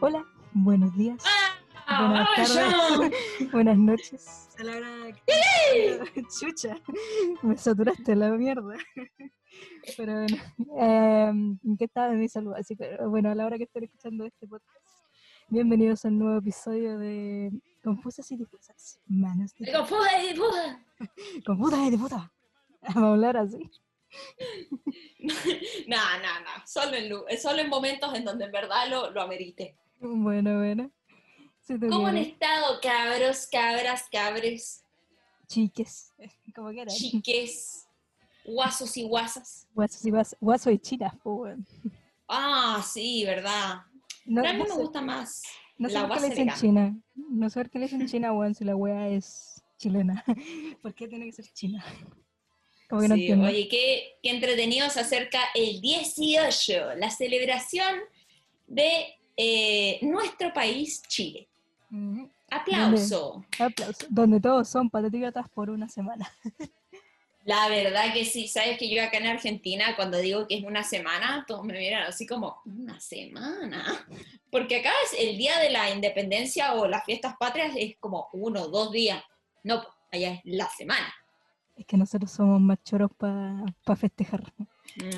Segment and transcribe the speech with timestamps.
[0.00, 1.22] Hola, buenos días.
[1.86, 3.12] Ah, buenas tardes.
[3.52, 4.48] buenas noches.
[4.58, 4.88] A la hora
[5.26, 6.76] que- Chucha,
[7.42, 8.74] me saturaste la mierda.
[9.96, 10.36] Pero bueno,
[10.80, 11.28] eh,
[11.64, 12.54] ¿en qué estaba de mi salud?
[12.54, 14.86] Así que bueno, a la hora que estén escuchando este podcast,
[15.48, 17.50] bienvenidos a un nuevo episodio de
[17.82, 19.00] Confusas y Difusas.
[19.06, 20.84] Manos de puta y puta.
[21.46, 22.30] Confusas y Difusas.
[22.82, 23.70] Vamos a hablar así.
[25.86, 26.66] No, no, no.
[26.66, 29.76] Solo en, solo en momentos en donde en verdad lo, lo amerite.
[30.14, 30.90] Bueno, bueno.
[31.88, 34.82] ¿Cómo han estado, cabros, cabras, cabres,
[35.48, 36.12] Chiques,
[36.54, 36.94] como quieran.
[36.94, 37.86] chiques,
[38.44, 39.66] guasos y guasas?
[39.72, 41.56] Guasos y guas- guaso y chinas, pues.
[42.28, 43.76] Ah, sí, verdad.
[44.26, 45.42] No, Pero a mí no me sé- gusta más
[45.78, 46.50] No sé por qué le dicen.
[46.54, 46.96] China.
[47.14, 50.22] No sé por qué le dicen China, weón, si la wea es chilena.
[50.82, 51.82] ¿Por qué tiene que ser China?
[52.90, 53.46] Como que no Sí, entiendo.
[53.46, 58.00] oye, qué, qué entretenido se acerca el 18, la celebración
[58.66, 61.48] de eh, nuestro país, Chile.
[62.50, 63.44] Aplauso.
[63.58, 64.06] Aplauso.
[64.08, 66.30] Donde todos son patriotas por una semana.
[67.44, 70.82] La verdad que sí, sabes que yo acá en Argentina, cuando digo que es una
[70.82, 74.06] semana, todos me miran así como, una semana.
[74.50, 78.68] Porque acá es el día de la independencia o las fiestas patrias es como uno,
[78.68, 79.22] dos días.
[79.62, 81.12] No, po, allá es la semana.
[81.76, 84.42] Es que nosotros somos más choros para festejar.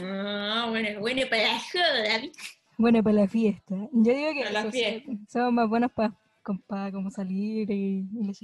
[0.02, 2.22] Ah, bueno, bueno, para la joda.
[2.78, 3.74] Bueno, para la fiesta.
[3.92, 5.12] Yo digo que Para la eso, fiesta.
[5.28, 8.34] somos más buenos para como salir y, y.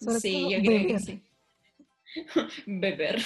[0.00, 1.00] Sobre Sí, todo yo creo que beber.
[1.00, 1.22] sí.
[2.66, 3.22] Beber.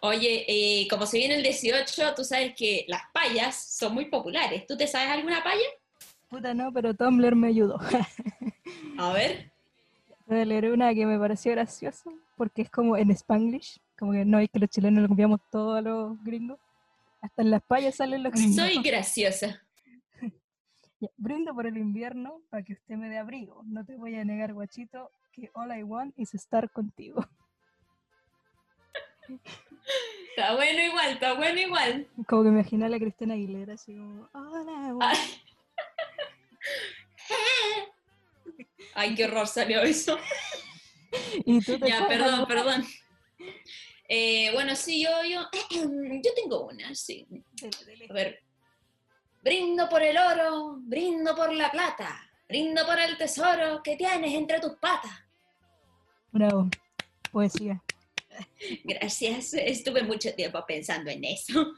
[0.00, 4.66] Oye, eh, como se viene el 18, tú sabes que las payas son muy populares.
[4.66, 5.62] ¿Tú te sabes alguna paya?
[6.28, 7.78] Puta no, pero Tumblr me ayudó.
[8.98, 9.52] A ver.
[10.26, 14.24] Voy a leer una que me pareció graciosa, porque es como en Spanglish, como que
[14.24, 16.58] no es que los chilenos le copiamos todo a los gringos.
[17.24, 18.56] Hasta en las payas salen los gringos.
[18.56, 19.66] Soy graciosa.
[21.16, 23.62] Brindo por el invierno para que usted me dé abrigo.
[23.64, 27.26] No te voy a negar, guachito, que all I want is estar contigo.
[30.36, 32.08] Está bueno igual, está bueno igual.
[32.26, 35.02] Como que me imaginé a la Cristina Aguilera, así como, all I want.
[35.02, 35.18] Ay.
[38.94, 40.18] Ay, qué horror salió eso.
[41.46, 42.84] Y tú te Ya, perdón, perdón.
[44.08, 45.48] Eh, bueno, sí, yo, yo,
[46.22, 47.26] yo tengo una, sí.
[48.08, 48.40] A ver.
[49.42, 54.58] Brindo por el oro, brindo por la plata, brindo por el tesoro que tienes entre
[54.58, 55.12] tus patas.
[56.32, 56.68] Bravo.
[57.30, 57.82] Poesía.
[58.84, 61.74] Gracias, estuve mucho tiempo pensando en eso.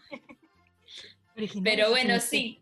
[1.36, 2.60] Original, Pero bueno, sí,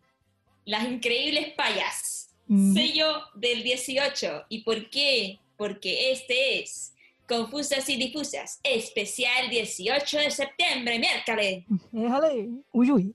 [0.64, 2.34] las increíbles payas.
[2.46, 2.74] Mm.
[2.74, 4.46] Sello del 18.
[4.48, 5.38] ¿Y por qué?
[5.56, 6.93] Porque este es
[7.26, 11.64] Confusas y Difusas, especial 18 de septiembre, miércoles.
[11.90, 12.50] Déjale.
[12.72, 13.14] Uy, uy.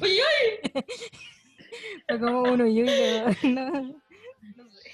[0.00, 0.82] Uy, uy.
[2.08, 2.90] Fue como un uy, uy.
[3.44, 4.90] No, no sé.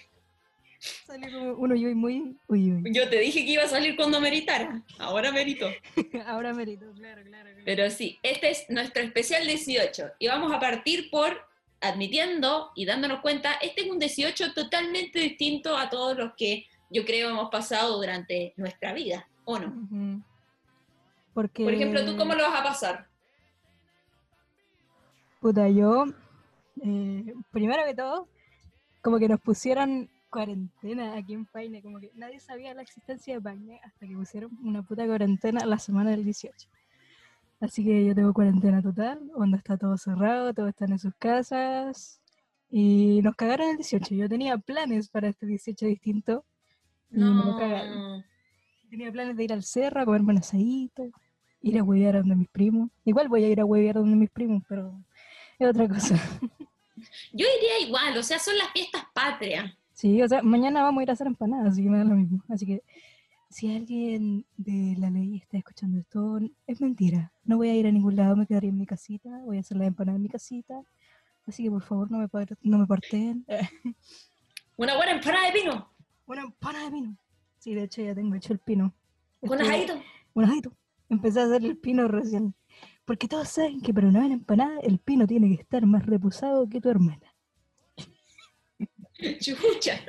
[1.06, 2.82] Salió como un uy, uy muy uy, uy.
[2.92, 4.82] Yo te dije que iba a salir cuando meritara.
[4.98, 5.70] Ahora merito.
[6.26, 7.50] Ahora merito, claro, claro.
[7.50, 7.62] claro.
[7.64, 10.12] Pero sí, este es nuestro especial 18.
[10.18, 15.76] Y vamos a partir por admitiendo y dándonos cuenta, este es un 18 totalmente distinto
[15.76, 20.22] a todos los que yo creo hemos pasado durante nuestra vida, ¿o no?
[21.32, 21.64] Porque...
[21.64, 23.08] Por ejemplo, ¿tú cómo lo vas a pasar?
[25.40, 26.06] Puta, yo,
[26.82, 28.28] eh, primero que todo,
[29.02, 33.40] como que nos pusieron cuarentena aquí en Paine, como que nadie sabía la existencia de
[33.40, 36.68] Paine hasta que pusieron una puta cuarentena la semana del 18.
[37.60, 42.20] Así que yo tengo cuarentena total, donde está todo cerrado, todos están en sus casas,
[42.70, 44.14] y nos cagaron el 18.
[44.16, 46.44] Yo tenía planes para este 18 distinto,
[47.10, 48.24] y me lo cagaron.
[48.90, 51.10] Tenía planes de ir al cerro a comerme un asadito,
[51.62, 52.90] ir a huevear a donde mis primos.
[53.04, 54.94] Igual voy a ir a huevear a donde mis primos, pero
[55.58, 56.14] es otra cosa.
[57.32, 59.72] Yo iría igual, o sea, son las fiestas patrias.
[59.92, 62.16] Sí, o sea, mañana vamos a ir a hacer empanadas, así que me da lo
[62.16, 62.42] mismo.
[62.48, 62.82] Así que
[63.48, 67.32] si alguien de la ley está escuchando esto, es mentira.
[67.44, 69.76] No voy a ir a ningún lado, me quedaré en mi casita, voy a hacer
[69.76, 70.82] las empanadas en mi casita.
[71.46, 72.28] Así que por favor no me,
[72.62, 73.46] no me parten.
[74.76, 75.93] Una buena empanada de pino,
[76.26, 77.16] Una empanada de pino.
[77.58, 78.94] Sí, de hecho ya tengo hecho el pino.
[79.46, 80.02] con Estoy- ajadito.
[80.34, 80.72] Un ajito.
[81.08, 82.54] Empecé a hacer el pino recién.
[83.04, 86.68] Porque todos saben que para una buena empanada el pino tiene que estar más reposado
[86.68, 87.20] que tu hermana.
[89.40, 90.00] Chucha,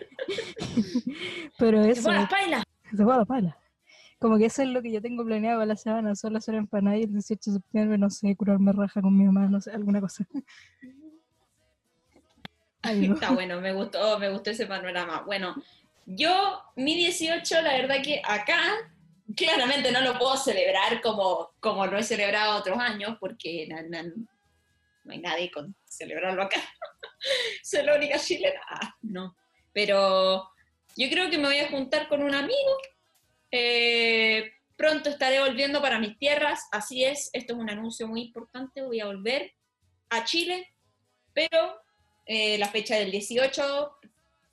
[1.60, 2.64] Pero eso fue las pailas.
[2.90, 3.58] se fue a la pala.
[4.20, 7.00] Como que eso es lo que yo tengo planeado para la semana, solo hacer empanadas
[7.00, 10.00] y el 18 de septiembre, no sé, curarme raja con mi mamá, no sé, alguna
[10.02, 10.26] cosa.
[12.82, 13.14] Algo.
[13.16, 15.24] Está bueno, me gustó, me gustó ese panorama.
[15.26, 15.56] Bueno,
[16.06, 18.62] yo, mi 18, la verdad que acá,
[19.36, 25.20] claramente no lo puedo celebrar como, como lo he celebrado otros años, porque no hay
[25.20, 26.60] nadie con celebrarlo acá.
[27.64, 28.62] Soy la única chilena.
[28.70, 29.36] Ah, no.
[29.74, 30.50] Pero
[30.96, 32.78] yo creo que me voy a juntar con un amigo.
[33.52, 36.68] Eh, pronto estaré volviendo para mis tierras.
[36.72, 38.82] Así es, esto es un anuncio muy importante.
[38.82, 39.54] Voy a volver
[40.10, 40.74] a Chile,
[41.34, 41.82] pero
[42.26, 43.98] eh, la fecha del 18,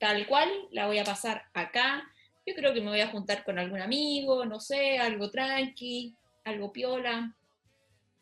[0.03, 2.03] tal cual, la voy a pasar acá.
[2.45, 6.13] Yo creo que me voy a juntar con algún amigo, no sé, algo tranqui,
[6.43, 7.33] algo piola.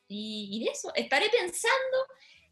[0.07, 1.98] Y, y de eso, estaré pensando,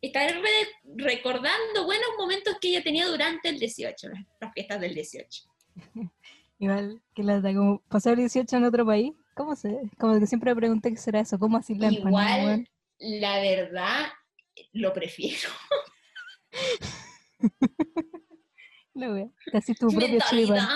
[0.02, 4.96] estaré re- recordando buenos momentos que ella tenía durante el 18, las, las fiestas del
[4.96, 5.44] 18.
[6.58, 9.14] Igual, que la da como pasar el 18 en otro país.
[9.36, 9.80] ¿Cómo se?
[10.00, 12.68] Como que siempre me pregunté qué será eso, ¿cómo así la Igual,
[12.98, 14.08] la verdad,
[14.74, 15.50] lo prefiero.
[19.00, 19.30] La wea.
[19.50, 20.68] Te haces tu propio choripán.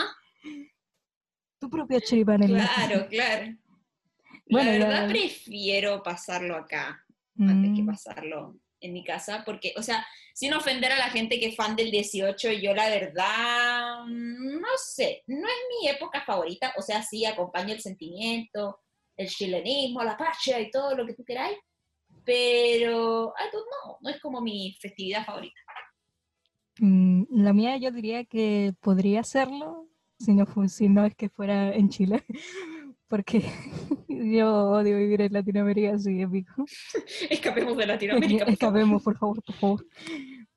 [1.59, 3.57] Tu propio choripán en la Claro, claro.
[4.49, 7.05] Bueno, la verdad prefiero pasarlo acá
[7.37, 11.39] antes que Mm, pasarlo en mi casa, porque, o sea, sin ofender a la gente
[11.39, 16.73] que es fan del 18, yo la verdad, no sé, no es mi época favorita,
[16.77, 18.79] o sea, sí acompaño el sentimiento,
[19.17, 21.57] el chilenismo, la patria y todo lo que tú queráis,
[22.25, 25.59] pero, I don't know, no es como mi festividad favorita.
[26.79, 29.87] Mm, la mía yo diría que podría hacerlo
[30.19, 32.23] si no, si no es que fuera en Chile.
[33.07, 33.41] Porque
[34.07, 36.65] yo odio vivir en Latinoamérica, así que pico.
[37.29, 38.45] Escapemos de Latinoamérica.
[38.45, 38.53] por.
[38.53, 39.85] Escapemos, por favor, por favor.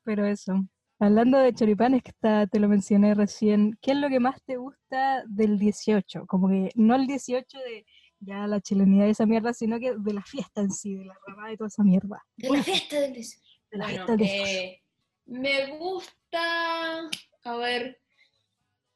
[0.03, 0.53] Pero eso.
[0.99, 4.57] Hablando de choripanes, que está, te lo mencioné recién, ¿qué es lo que más te
[4.57, 6.25] gusta del 18?
[6.25, 7.85] Como que no el 18 de
[8.19, 11.13] ya la chilenidad de esa mierda, sino que de la fiesta en sí, de la
[11.27, 12.23] ramada de toda esa mierda.
[12.37, 13.41] De la fiesta del 18.
[13.69, 14.43] De la Bueno, fiesta del 18.
[14.49, 14.81] eh,
[15.27, 17.09] me gusta,
[17.43, 17.99] a ver,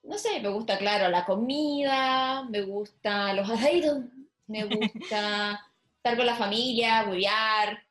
[0.03, 4.05] no sé, me gusta, claro, la comida, me gusta los asaditos,
[4.47, 5.61] me gusta
[5.97, 7.83] estar con la familia, huevear,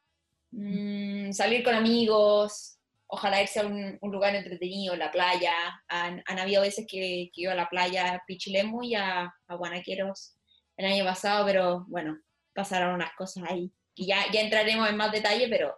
[0.51, 5.53] mm, salir con amigos, ojalá irse a un, un lugar entretenido, la playa.
[5.89, 9.55] Han, han habido veces que, que iba a la playa a Pichilemu y a, a
[9.55, 10.37] Guanaqueros
[10.77, 12.19] el año pasado, pero bueno,
[12.55, 13.71] pasaron unas cosas ahí.
[13.95, 15.77] Y ya, ya entraremos en más detalle, pero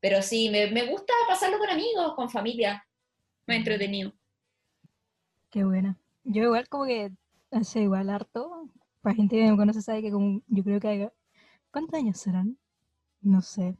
[0.00, 2.86] pero sí, me, me gusta pasarlo con amigos, con familia.
[3.46, 4.12] Me ha entretenido.
[5.50, 5.98] Qué buena.
[6.24, 7.12] Yo igual como que
[7.50, 8.68] hace igual harto.
[9.02, 11.08] Para gente que me conoce sabe que como, yo creo que hay...
[11.70, 12.58] ¿Cuántos años serán?
[13.20, 13.76] No sé.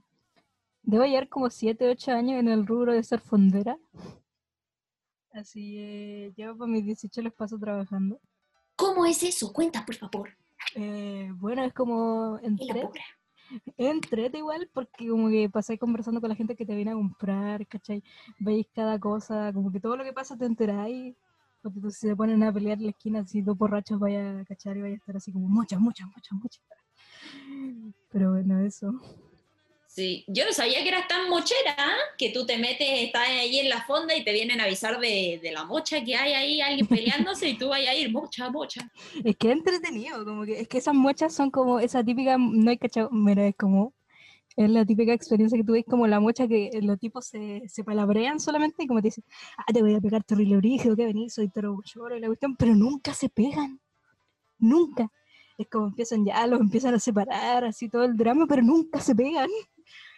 [0.83, 3.79] Debo llevar como 7, 8 años en el rubro de ser fondera.
[5.33, 8.21] Así que llevo para mis 18 los paso trabajando.
[8.77, 9.53] ¿Cómo es eso?
[9.53, 10.31] Cuenta, por favor.
[10.75, 13.05] Eh, bueno, es como entre, Elabora.
[13.77, 17.67] Entrete igual, porque como que pasáis conversando con la gente que te viene a comprar,
[17.67, 18.03] ¿cachai?
[18.39, 21.17] Veis cada cosa, como que todo lo que pasa te enteráis.
[21.63, 24.45] Porque tú si se ponen a pelear en la esquina, así dos borrachos vaya a
[24.47, 26.63] cachar y vaya a estar así como muchas, muchas, muchas, muchas.
[28.11, 28.93] Pero bueno, eso.
[29.93, 31.97] Sí, yo no sabía que eras tan mochera, ¿ah?
[32.17, 35.41] que tú te metes, estás ahí en la fonda y te vienen a avisar de,
[35.53, 38.89] la mocha que hay ahí, alguien peleándose y tú vas a ir, mocha, mocha.
[39.25, 42.71] Es que es entretenido, como que es que esas mochas son como esa típica, no
[42.71, 43.93] hay cachado, mira, es como,
[44.55, 48.39] es la típica experiencia que tú ves como la mocha que los tipos se, palabrean
[48.39, 49.25] solamente y como te dicen,
[49.59, 51.77] ah, te voy a pegar terrible brígido, que venís, soy toro
[52.17, 53.81] y la cuestión, pero nunca se pegan,
[54.57, 55.11] nunca.
[55.59, 59.15] Es como empiezan ya, los empiezan a separar, así todo el drama, pero nunca se
[59.17, 59.51] pegan.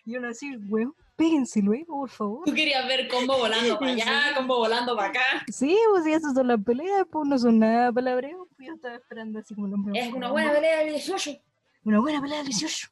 [0.07, 2.45] Y uno así, weón, péguense luego, por favor.
[2.45, 5.45] Tú querías ver combo volando para allá, combo volando para acá.
[5.49, 8.97] Sí, pues si esas son las peleas, pues no son nada palabreos, pues yo estaba
[8.97, 11.31] esperando así como los Es una buena pelea del 18.
[11.85, 12.89] Una buena pelea del 18.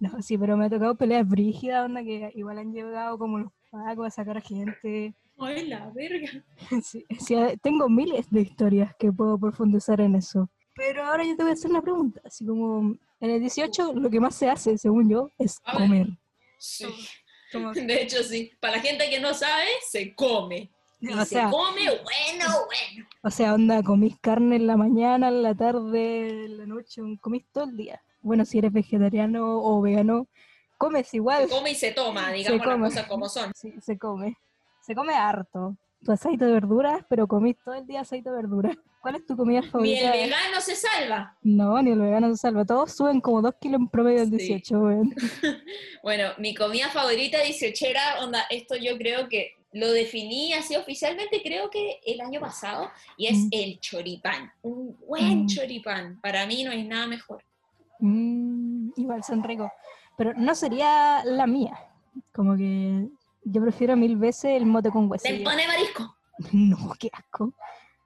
[0.00, 3.52] No, sí, pero me ha tocado peleas brígidas, onda que igual han llegado como los
[3.70, 5.14] pacos a sacar a gente.
[5.38, 6.44] Ay, la verga.
[6.82, 10.50] Sí, sí, tengo miles de historias que puedo profundizar en eso.
[10.74, 14.10] Pero ahora yo te voy a hacer una pregunta, así como en el 18 lo
[14.10, 16.08] que más se hace, según yo, es comer.
[16.64, 16.86] Sí.
[17.52, 18.50] Como- De hecho, sí.
[18.60, 20.70] Para la gente que no sabe, se come.
[21.00, 23.06] Y o, se sea, come bueno, bueno.
[23.22, 27.44] o sea, onda, comís carne en la mañana, en la tarde, en la noche, comís
[27.52, 28.02] todo el día.
[28.22, 30.26] Bueno, si eres vegetariano o vegano,
[30.78, 31.42] comes igual.
[31.46, 32.88] Se come y se toma, digamos las come.
[32.88, 33.52] cosas como son.
[33.54, 34.38] Sí, se come.
[34.80, 35.76] Se come harto.
[36.02, 38.76] Tu aceite de verduras, pero comís todo el día aceite de verduras.
[39.04, 40.12] ¿Cuál es tu comida Ni el favorita?
[40.12, 41.36] vegano se salva.
[41.42, 42.64] No, ni el vegano se salva.
[42.64, 44.46] Todos suben como dos kilos en promedio del Sí.
[44.48, 45.14] 18, weón.
[46.02, 47.86] Bueno, mi comida favorita 18
[48.22, 53.26] onda, esto yo creo que lo definí así oficialmente, creo que el año pasado, y
[53.26, 53.48] es Mm.
[53.52, 54.50] el choripán.
[54.62, 55.46] Un buen Mm.
[55.48, 56.18] choripán.
[56.22, 57.44] Para mí no hay nada mejor.
[58.00, 59.70] Mm, igual son ricos.
[60.16, 61.76] Pero no sería la mía.
[62.32, 63.08] Como que
[63.44, 65.44] yo prefiero mil veces el mote con ¡Del huesillo.
[65.44, 66.16] pan de marisco!
[66.52, 67.52] No, qué asco.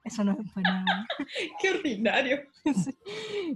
[0.03, 1.07] Eso no es empanada.
[1.61, 2.39] ¡Qué ordinario!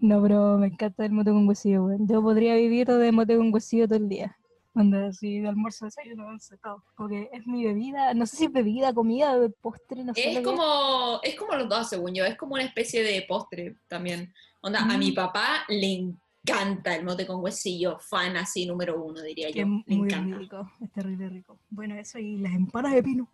[0.02, 2.08] No, pero me encanta el mote con huesillo, weón.
[2.08, 4.38] Yo podría vivir de mote con huesillo todo el día.
[4.76, 6.84] Onda así de almuerzo, desayuno, once, todo.
[6.98, 10.32] Porque es mi bebida, no sé si es bebida, comida, postre, no sé.
[10.32, 14.34] Es como, es como los dos, según yo, es como una especie de postre también.
[14.62, 15.16] Onda, a mi Mm.
[15.16, 15.94] papá le
[16.44, 19.66] encanta el mote con huesillo, fan así número uno, diría yo.
[19.86, 20.38] Le muy encanta.
[20.40, 21.60] rico, es terrible rico.
[21.70, 23.30] Bueno, eso y las empanadas de pino.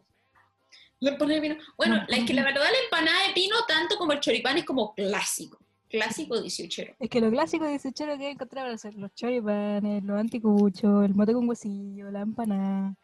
[1.01, 1.63] La empanada de pino.
[1.77, 4.57] Bueno, No, la- es que la verdad la empanada de pino, tanto como el choripán,
[4.57, 5.57] es como clásico.
[5.89, 6.83] Clásico 18.
[6.99, 10.19] Es que lo clásico de ese choro que encontrar van a ser los choripanes, los
[10.19, 12.95] anticuchos, el mote con huesillo, la empanada.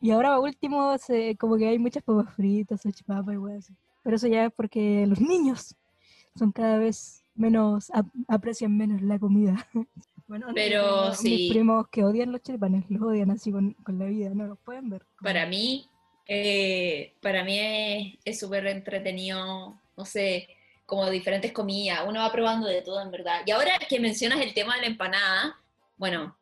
[0.00, 3.74] Y ahora último, se, como que hay muchas papas fritas, salchipapas y weas así.
[4.02, 5.74] Pero eso ya es porque los niños
[6.36, 9.68] son cada vez menos, ap- aprecian menos la comida.
[10.28, 11.28] Bueno, Pero sí.
[11.28, 14.60] Mis primos que odian los choripanes, los odian así con, con la vida, no los
[14.60, 15.04] pueden ver.
[15.20, 15.88] Para mí,
[16.32, 20.48] eh, para mí es- súper entretenido, no sé,
[20.86, 22.02] como diferentes comidas.
[22.06, 23.42] Uno va probando de todo, en verdad.
[23.44, 25.58] Y ahora que mencionas el tema de la empanada,
[25.96, 26.36] bueno,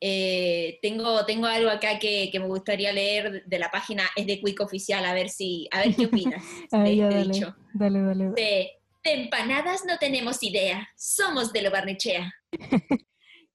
[0.00, 4.40] eh, tengo, tengo algo acá que, que me gustaría leer de la página, es de
[4.40, 7.56] Quick Oficial, a ver si, a ver qué opinas de ya, este dale, dicho.
[7.74, 8.24] dale, dale.
[8.30, 8.72] De,
[9.04, 12.32] de empanadas no tenemos idea, somos de lo barnechea.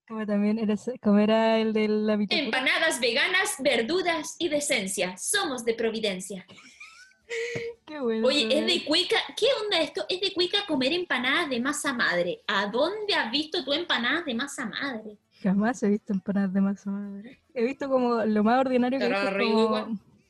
[0.10, 2.14] Como también era, ese- como era el de la.
[2.30, 6.46] Empanadas veganas, verduras y decencia, somos de Providencia.
[7.86, 8.28] Qué bueno.
[8.28, 10.04] Oye, es de cuica, ¿qué onda esto?
[10.10, 12.42] Es de cuica comer empanadas de masa madre.
[12.48, 15.18] ¿A dónde has visto tú empanadas de masa madre?
[15.44, 17.40] Jamás he visto empanadas de masa madre.
[17.54, 19.30] He visto como lo más ordinario que he visto.
[19.38, 19.88] rico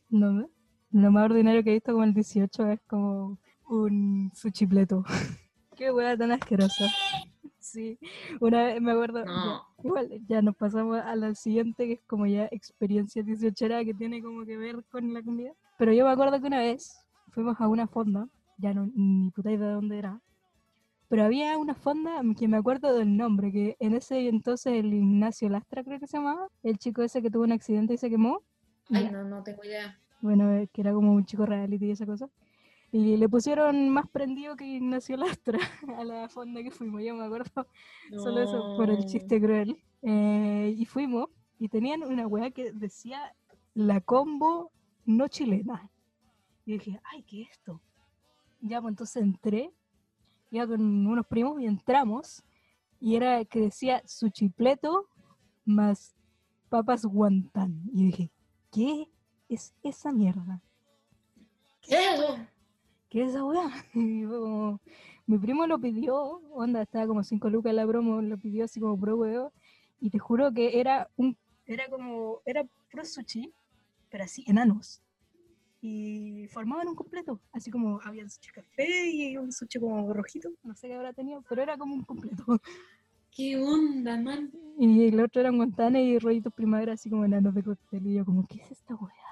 [0.10, 0.50] Como...
[0.92, 3.38] Lo más ordinario que he visto como el 18 es como
[3.70, 5.06] un suchipleto.
[5.78, 6.86] Qué hueá tan asquerosa.
[7.72, 8.00] Sí,
[8.40, 9.24] una vez me acuerdo.
[9.26, 9.64] ya, No.
[9.84, 14.22] igual, ya nos pasamos a la siguiente, que es como ya experiencia 18 que tiene
[14.24, 15.52] como que ver con la comida.
[15.78, 19.52] Pero yo me acuerdo que una vez fuimos a una fonda, ya no ni puta
[19.52, 20.20] idea de dónde era,
[21.10, 25.48] pero había una fonda que me acuerdo del nombre, que en ese entonces el Ignacio
[25.50, 28.42] Lastra creo que se llamaba, el chico ese que tuvo un accidente y se quemó.
[28.92, 29.12] Ay, Ya.
[29.12, 30.00] no, no tengo idea.
[30.22, 32.28] Bueno, eh, que era como un chico reality y esa cosa.
[32.92, 35.60] Y le pusieron más prendido que Ignacio Lastra
[35.98, 37.68] a la fonda que fuimos, yo me acuerdo
[38.24, 39.06] solo eso por el No.
[39.06, 39.78] chiste cruel.
[40.02, 41.30] Eh, y fuimos
[41.60, 43.36] y tenían una weá que decía
[43.76, 44.72] la combo
[45.06, 45.90] no chilena.
[46.66, 47.82] Y dije, ay, ¿qué es esto?
[48.62, 49.72] Ya, pues entonces entré,
[50.52, 52.44] iba con unos primos y entramos.
[53.00, 55.08] Y era que decía su chipleto
[55.66, 56.16] más
[56.70, 57.82] papas guantán.
[57.94, 58.32] Y dije,
[58.72, 59.10] ¿qué
[59.48, 60.62] es esa mierda?
[61.82, 62.38] ¿Qué es eso?
[63.10, 63.70] ¿Qué es esa weá?
[63.94, 64.80] Y fue como,
[65.28, 66.16] mi primo lo pidió,
[66.54, 69.52] onda, estaba como 5 lucas la promo, lo pidió así como pro huevo,
[70.00, 71.36] y te juro que era un,
[71.66, 73.54] era como, era pro sushi,
[74.10, 75.02] pero así, enanos.
[75.82, 80.50] Y formaban un completo, así como había un sushi café y un sushi como rojito,
[80.64, 82.44] no sé qué habrá tenido, pero era como un completo.
[83.32, 84.52] ¿Qué onda, man?
[84.78, 88.26] Y el otro eran guantanes y rollitos primavera, así como enanos de cóctel, y yo
[88.26, 89.29] como, ¿qué es esta weá?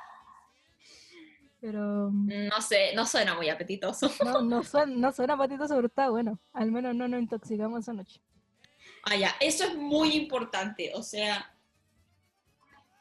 [1.60, 2.12] Pero...
[2.12, 4.10] No sé, no suena muy apetitoso.
[4.24, 6.40] No, no, son, no suena patito pero está bueno.
[6.54, 8.20] Al menos no nos intoxicamos esa noche.
[9.04, 11.54] Ah, ya, eso es muy importante, o sea,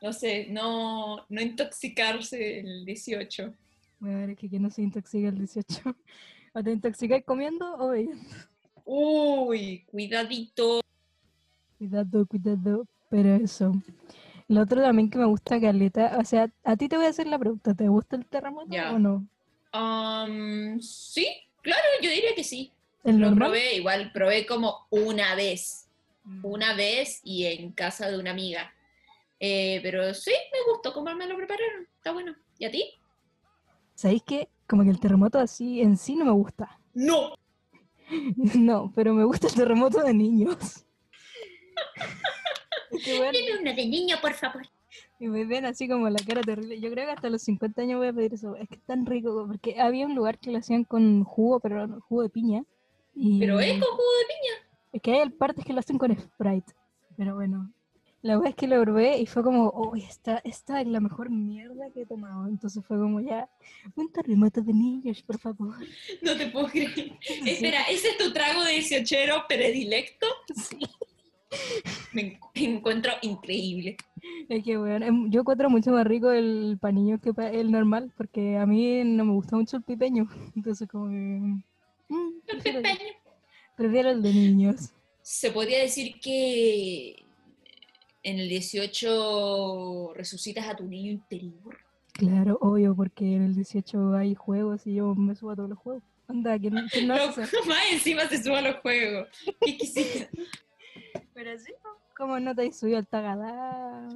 [0.00, 3.52] no sé, no, no intoxicarse el 18.
[3.98, 5.82] Voy a ver, es que que no se intoxica el 18.
[6.54, 8.22] ¿O te intoxicáis comiendo o bebiendo?
[8.84, 10.80] Uy, cuidadito.
[11.76, 12.86] Cuidado, cuidado.
[13.10, 13.72] Pero eso.
[14.48, 16.16] Lo otro también que me gusta, Carlita.
[16.20, 17.74] O sea, a ti te voy a hacer la pregunta.
[17.74, 19.26] ¿Te gusta el terremoto o no?
[19.74, 21.26] Um, sí,
[21.62, 22.72] claro, yo diría que sí.
[23.04, 23.48] ¿El Lo normal?
[23.50, 25.82] probé, igual probé como una vez,
[26.24, 26.44] Mm.
[26.44, 28.72] una vez y en casa de una amiga.
[29.38, 32.34] Eh, pero sí, me gustó cómo me lo prepararon, está bueno.
[32.58, 32.84] ¿Y a ti?
[33.94, 36.80] ¿Sabéis que como que el terremoto así en sí no me gusta?
[36.94, 37.34] No.
[38.56, 40.56] No, pero me gusta el terremoto de niños.
[43.18, 44.66] Bueno, Deme una de niño, por favor.
[45.18, 46.80] Y me ven así como la cara terrible.
[46.80, 48.56] Yo creo que hasta los 50 años voy a pedir eso.
[48.56, 51.86] Es que es tan rico, porque había un lugar que lo hacían con jugo, pero
[51.86, 52.64] no, jugo de piña.
[53.14, 54.68] Y Pero es con jugo de piña.
[54.92, 56.72] Es que hay partes que lo hacen con Sprite.
[57.16, 57.72] Pero bueno,
[58.26, 61.90] la vez que lo probé y fue como, oh, esta, esta es la mejor mierda
[61.90, 62.48] que he tomado.
[62.48, 63.48] Entonces fue como ya,
[63.94, 65.76] un terremoto de niños, por favor.
[66.22, 66.90] No te puedo creer.
[67.20, 67.50] Sí.
[67.50, 70.26] Espera, ¿ese es tu trago de 18 predilecto?
[70.54, 70.78] Sí.
[72.12, 73.96] Me en- encuentro increíble.
[74.48, 78.56] Es que, bueno, em- yo encuentro mucho más rico el panillo que el normal, porque
[78.56, 80.28] a mí no me gusta mucho el pipeño.
[80.56, 81.14] Entonces, como que.
[81.14, 81.62] mm,
[82.48, 82.88] El pepeño.
[83.76, 84.90] prefiero el de niños.
[85.22, 87.16] Se podría decir que
[88.22, 91.76] en el 18 resucitas a tu niño interior.
[92.12, 95.78] Claro, obvio, porque en el 18 hay juegos y yo me subo a todos los
[95.78, 96.02] juegos.
[96.28, 97.26] Anda, ¿quién, quién no Lo-
[97.66, 99.28] más encima se suba a los juegos.
[99.60, 100.26] Qué exquisito.
[101.36, 101.70] Pero sí,
[102.16, 104.08] ¿Cómo no te has subido al Tagadá?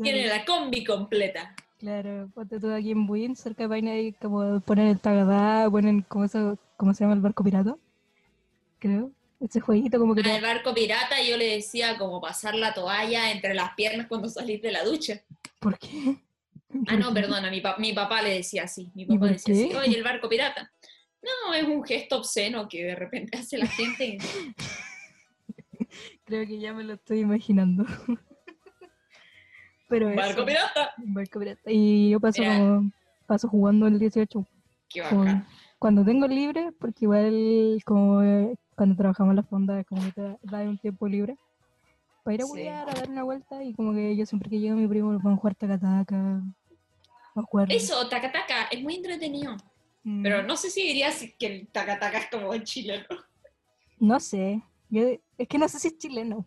[0.00, 1.56] Tiene la combi completa.
[1.80, 6.02] Claro, ponte tú aquí en Buin, cerca de Paine, ahí como ponen el Tagadá, ponen
[6.02, 7.76] como eso, ¿cómo se llama el barco pirata?
[8.78, 9.10] Creo.
[9.40, 13.32] Ese jueguito como que Ah, el barco pirata yo le decía como pasar la toalla
[13.32, 15.20] entre las piernas cuando salís de la ducha.
[15.58, 16.16] ¿Por qué?
[16.86, 18.92] Ah, no, perdona, mi, pa- mi papá le decía así.
[18.94, 19.76] Mi ¿Y papá decía así, qué?
[19.76, 20.70] oye, el barco pirata.
[21.22, 24.18] No, es un gesto obsceno que de repente hace la gente.
[26.26, 27.84] Creo que ya me lo estoy imaginando.
[29.88, 30.90] Pero ¡Barco eso, pirata!
[30.98, 31.70] barco pirata.
[31.70, 32.90] Y yo paso como,
[33.26, 34.44] paso jugando el 18
[34.88, 35.44] ¡Qué con-
[35.78, 40.22] cuando tengo libre, porque igual como eh, cuando trabajamos en la fonda, como que te
[40.42, 41.36] da un tiempo libre,
[42.24, 42.50] para ir a Sí.
[42.50, 45.34] jugar, a dar una vuelta, y como que yo siempre que llega mi primo, vamos
[45.34, 46.42] a jugar tacataca,
[47.36, 47.70] a jugar...
[47.70, 49.56] Eso, tacataca, es muy entretenido.
[50.02, 53.04] mm, Pero no sé si dirías que el tacataca es como en chileno.
[54.00, 56.46] No sé, yo- es que no sé si es chileno.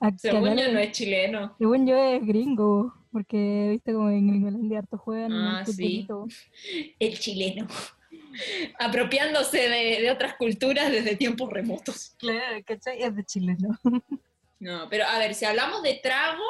[0.00, 1.54] A- Según acá yo no es chileno.
[1.58, 6.06] Según yo es gringo, porque viste como en Gringolandia harto juegan Ah, sí.
[6.98, 7.66] El chileno.
[8.78, 12.14] Apropiándose de, de otras culturas desde tiempos remotos.
[12.18, 13.02] Claro, ¿cachai?
[13.02, 13.78] Es de chileno.
[14.62, 16.44] No, pero a ver, si hablamos de trago,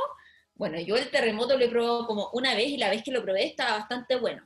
[0.56, 3.22] bueno, yo el terremoto lo he probado como una vez y la vez que lo
[3.22, 4.42] probé estaba bastante bueno.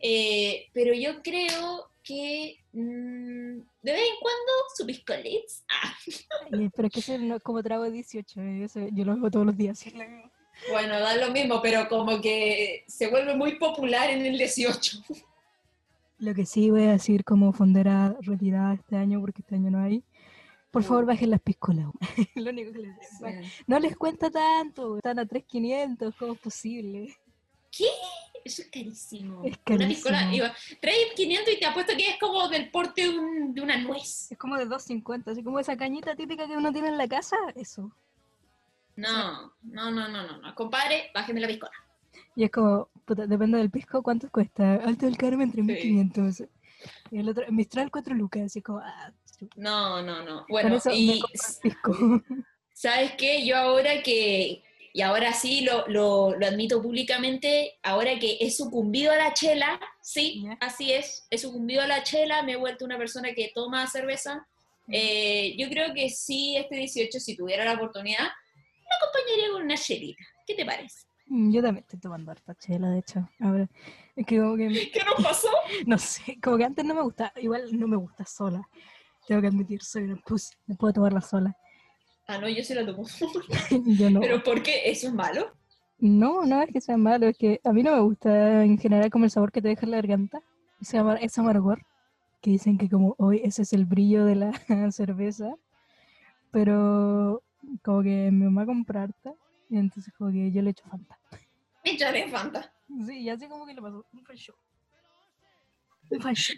[0.00, 5.64] Eh, pero yo creo que mm, de vez en cuando su piscolets.
[5.70, 5.94] Ah,
[6.52, 9.12] Eh, pero es que ese no es como trago de 18, eh, eso yo lo
[9.12, 9.84] hago todos los días.
[10.70, 14.98] bueno, da lo mismo, pero como que se vuelve muy popular en el 18.
[16.20, 19.80] Lo que sí voy a decir como fondera retirada este año, porque este año no
[19.80, 20.02] hay.
[20.70, 21.86] Por favor, bajen las piscolas.
[22.34, 23.30] Lo único que les digo.
[23.66, 27.16] No les cuenta tanto, están a 3.500, ¿cómo es posible?
[28.44, 29.42] Eso es carísimo.
[29.44, 29.88] Es Una carísimo.
[29.88, 33.60] piscola, iba, trae 500 y te apuesto que es como del porte de, un- de
[33.60, 34.30] una nuez.
[34.32, 37.36] Es como de 2.50, así como esa cañita típica que uno tiene en la casa,
[37.56, 37.90] eso.
[38.96, 40.54] No, no, no, no, no, no.
[40.54, 41.72] Compadre, bájeme la piscola.
[42.34, 44.74] Y es como, puta, depende del pisco, ¿cuánto cuesta?
[44.74, 46.48] Alto del Carmen, 3.500.
[47.10, 49.12] Y el otro, Mistral, 4 lucas, así como, ah,
[49.56, 50.46] No, no, no.
[50.48, 51.20] Bueno, eso y
[51.62, 52.22] pisco.
[52.72, 53.44] ¿sabes qué?
[53.46, 59.12] Yo ahora que, y ahora sí lo, lo, lo admito públicamente, ahora que he sucumbido
[59.12, 60.56] a la chela, sí, Ya.
[60.60, 64.46] así es, he sucumbido a la chela, me he vuelto una persona que toma cerveza.
[64.90, 69.76] Eh, yo creo que sí, este 18, si tuviera la oportunidad, lo acompañaría con una
[69.76, 70.24] chelita.
[70.46, 71.06] ¿Qué te parece?
[71.26, 73.28] Mm, Yo también estoy tomando harta chela, de hecho.
[73.40, 73.68] Ahora,
[74.16, 75.48] es que como que, ¿Qué nos pasó?
[75.86, 78.62] no sé, como que antes no me gusta, igual no me gusta sola.
[79.26, 81.54] Tengo que admitir, soy una pussy, no puedo tomarla sola.
[82.30, 83.04] Ah, no, yo sí la tomo.
[83.98, 84.20] Yo no.
[84.20, 84.82] ¿Pero por qué?
[84.90, 85.50] ¿Eso es malo?
[85.98, 89.10] No, no es que sea malo, es que a mí no me gusta en general
[89.10, 90.40] como el sabor que te deja en la garganta.
[90.80, 91.80] Ese, amar- ese amargor,
[92.42, 94.52] que dicen que como hoy ese es el brillo de la
[94.92, 95.54] cerveza.
[96.50, 97.42] Pero
[97.82, 99.32] como que mi mamá compra harta,
[99.70, 101.18] y entonces como que yo le echo Fanta.
[101.84, 102.72] Échale Fanta.
[103.06, 104.54] Sí, y así como que le pasó un show.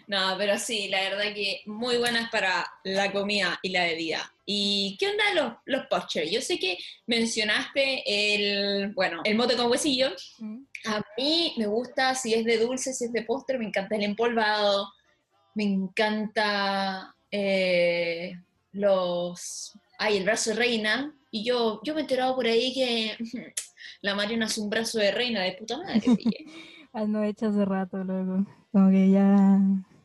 [0.07, 4.31] No, pero sí, la verdad que muy buenas para la comida y la bebida.
[4.45, 6.31] ¿Y qué onda los, los postres?
[6.31, 10.09] Yo sé que mencionaste el, bueno, el mote con huesillo.
[10.39, 10.63] Mm.
[10.85, 14.03] A mí me gusta si es de dulce, si es de postre, me encanta el
[14.03, 14.89] empolvado,
[15.55, 18.35] me encanta eh,
[18.71, 19.73] los...
[19.97, 21.15] Ay, el brazo de reina.
[21.29, 23.17] Y yo, yo me he enterado por ahí que
[24.01, 26.01] la Mariana es un brazo de reina de puta madre.
[26.91, 28.45] Ah, no, hecho hace rato, luego.
[28.71, 29.59] Como que ya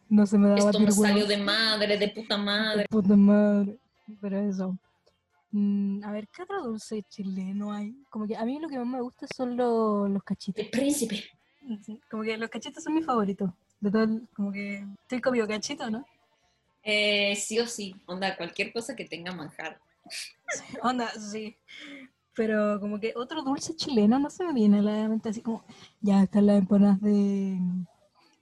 [0.09, 2.87] no se me daba Esto me salió de madre, de puta madre.
[2.91, 3.79] Puta madre.
[4.21, 4.79] Pero eso.
[5.53, 7.95] Mm, a ver, ¿qué otro dulce chileno hay?
[8.11, 10.65] Como que a mí lo que más me gusta son los, los cachitos.
[10.65, 11.25] El príncipe.
[11.85, 13.51] Sí, Como que los cachitos son mis favoritos.
[13.81, 16.05] De todo, el- como que estoy comido cachito, ¿no?
[16.83, 19.81] Eh, sí o sí, onda, cualquier cosa que tenga manjar.
[20.83, 21.57] Onda, sí.
[22.35, 25.65] Pero como que otro dulce chileno no se me viene a la mente así como,
[26.01, 27.59] ya están las empanadas de...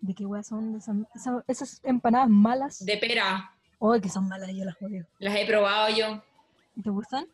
[0.05, 0.77] ¿De qué weas son?
[0.77, 2.85] Esas, esas- esas empanadas malas.
[2.85, 5.07] De pera, Oh, que son malas, yo las odio.
[5.19, 6.23] las he probado yo.
[6.83, 7.27] ¿Te gustan?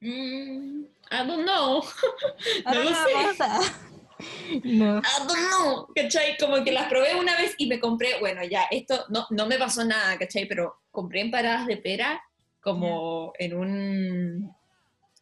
[0.00, 1.82] Mm, I don't know,
[2.64, 3.12] Ah, No lo sé.
[3.12, 3.60] pasa.
[4.64, 4.98] No.
[4.98, 6.36] I don't know, ¿cachai?
[6.38, 9.58] Como que las probé una vez y me compré, bueno, ya, esto no, no me
[9.58, 10.44] pasó nada, ¿cachai?
[10.48, 12.20] Pero compré empanadas de pera
[12.60, 14.52] como en un,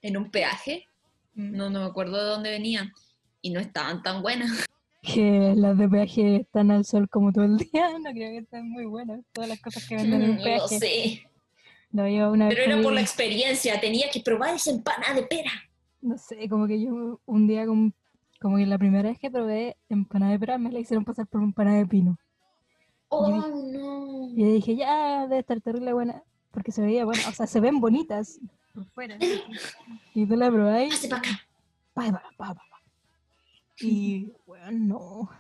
[0.00, 0.86] en un peaje,
[1.34, 2.90] no, no me acuerdo de dónde venían,
[3.42, 4.64] y no estaban tan buenas.
[5.06, 7.90] Que las de peaje están al sol como todo el día.
[7.98, 9.20] No creo que estén muy buenas.
[9.32, 10.78] Todas las cosas que venden en No peaje.
[10.78, 11.22] sé,
[11.92, 15.22] No, yo una vez pero era por la experiencia, tenía que probar esa empanada de
[15.22, 15.50] pera.
[16.00, 17.92] No sé, como que yo un día, como,
[18.40, 21.42] como que la primera vez que probé empanada de pera, me la hicieron pasar por
[21.42, 22.18] empanada de pino.
[23.08, 24.28] Oh, no.
[24.36, 26.22] Y dije, ya, debe estar terrible buena.
[26.50, 27.22] Porque se veía buena.
[27.28, 28.40] O sea, se ven bonitas,
[28.74, 29.16] por fuera.
[30.14, 30.94] Y tú la probáis.
[30.94, 31.40] Pase para acá.
[31.94, 32.62] pa, pa, pa.
[33.80, 35.30] Y, bueno, no.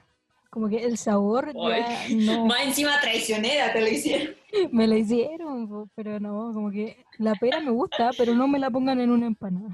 [0.50, 2.46] Como que el sabor ya no.
[2.46, 4.34] Más encima traicionera te lo hicieron.
[4.72, 8.70] Me la hicieron, pero no, como que la pera me gusta, pero no me la
[8.70, 9.68] pongan en una empanada.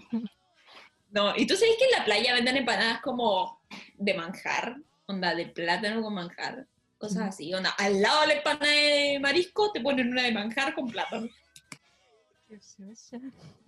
[1.11, 3.61] No, y tú sabes que en la playa venden empanadas como
[3.97, 6.67] de manjar, onda de plátano con manjar,
[6.99, 10.75] cosas así, onda, al lado de la empanada de marisco te ponen una de manjar
[10.75, 11.29] con plátano.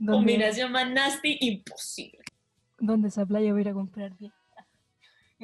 [0.04, 2.24] Combinación más nasty, imposible.
[2.78, 4.32] donde esa playa voy a ir a comprar bien.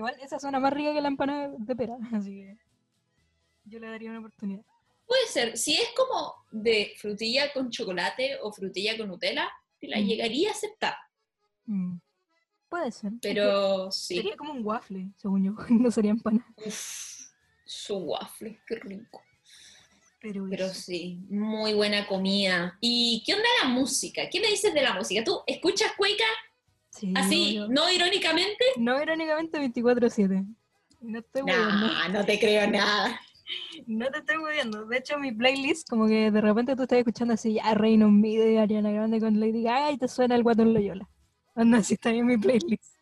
[0.01, 2.57] Igual esa suena más rica que la empanada de pera, así que
[3.65, 4.63] yo le daría una oportunidad.
[5.07, 9.47] Puede ser, si es como de frutilla con chocolate o frutilla con Nutella,
[9.79, 10.07] te la Mm.
[10.07, 10.95] llegaría a aceptar,
[11.67, 11.99] Mm.
[12.71, 13.13] Puede ser.
[13.21, 14.17] pero sí.
[14.17, 16.47] Sería como un waffle, según yo, no sería empanada.
[16.57, 17.29] Uf,
[17.67, 19.21] su waffle, qué rico.
[20.19, 22.79] Pero, Pero sí, muy buena comida.
[22.81, 24.29] ¿Y qué onda la música?
[24.31, 25.23] ¿Qué me dices de la música?
[25.25, 26.25] ¿Tú escuchas Cueca
[26.91, 28.65] Sí, así, no irónicamente?
[28.77, 30.47] No irónicamente 24-7.
[31.01, 31.87] No estoy moviendo.
[31.87, 33.21] Nah, no te creo nada.
[33.87, 34.85] No te estoy moviendo.
[34.87, 38.45] De hecho, mi playlist, como que de repente tú estás escuchando así, ya Reino Unido
[38.45, 41.09] de Ariana Grande con Lady Gaga y te suena el guatón Loyola.
[41.55, 42.95] Anda, así está en mi playlist.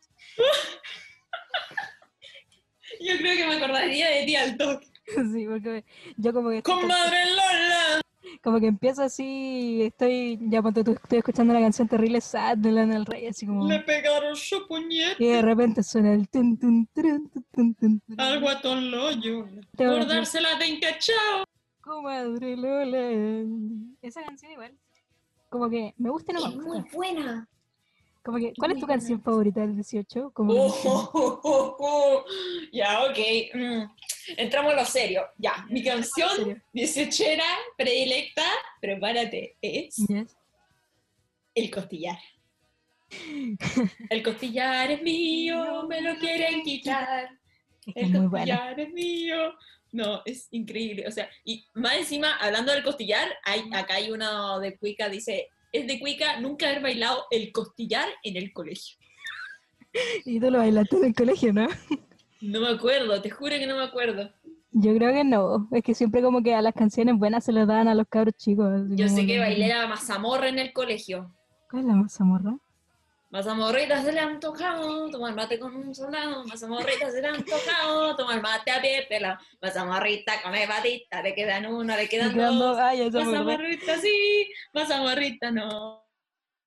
[3.00, 4.86] Yo creo que me acordaría de ti al toque.
[5.32, 5.84] Sí, porque
[6.18, 8.00] yo como que, ¡Comadre Lola!
[8.42, 12.72] Como que empiezo así, estoy, ya ponte tú, estoy escuchando la canción terrible sad de
[12.72, 13.66] Lana del Rey, así como...
[13.68, 18.40] Le pegaron su puñete Y de repente suena el tun tun tun, tun, tun, al
[18.40, 19.10] guatón a
[19.76, 21.44] Por dársela de encachado.
[21.80, 23.46] Comadre Lola.
[24.02, 24.76] Esa canción igual.
[25.48, 26.96] Como que me gusta y no me Es muy gusta.
[26.96, 27.48] buena.
[28.22, 30.30] Como que, ¿cuál es tu canción favorita del 18?
[30.32, 31.10] Como Oh,
[31.78, 32.24] oh.
[32.72, 33.18] Ya, ok.
[33.54, 33.82] mm.
[34.36, 35.22] Entramos a lo serio.
[35.38, 36.62] Ya, mi canción serio.
[36.72, 37.24] 18
[37.76, 38.44] predilecta,
[38.80, 40.36] prepárate, es Yes.
[41.54, 42.18] El costillar.
[44.10, 47.30] El costillar es mío, me lo quieren quitar.
[47.94, 48.28] El buena.
[48.30, 49.54] costillar es mío.
[49.92, 51.06] No, es increíble.
[51.06, 55.48] O sea, y más encima, hablando del costillar, hay, acá hay uno de Cuica, dice,
[55.72, 58.96] es de Cuica nunca haber bailado el costillar en el colegio.
[60.24, 61.66] Y tú lo bailaste en el colegio, ¿no?
[62.40, 64.30] No me acuerdo, te juro que no me acuerdo.
[64.70, 65.68] Yo creo que no.
[65.72, 68.34] Es que siempre como que a las canciones buenas se las dan a los cabros
[68.36, 68.82] chicos.
[68.90, 71.34] Yo sé que bailé la mazamorra en el colegio.
[71.70, 72.56] ¿Cuál es la mazamorra?
[73.30, 76.46] Mazamorrita se le ha antojado, tomar mate con un soldado.
[76.46, 79.38] Mazamorrita se le ha antojado, tomar mate a pie pelado.
[79.60, 82.78] Mazamorrita come patita, le quedan uno, le quedan quedan dos.
[83.12, 83.24] dos.
[83.26, 86.02] Mazamorrita sí, mazamorrita no.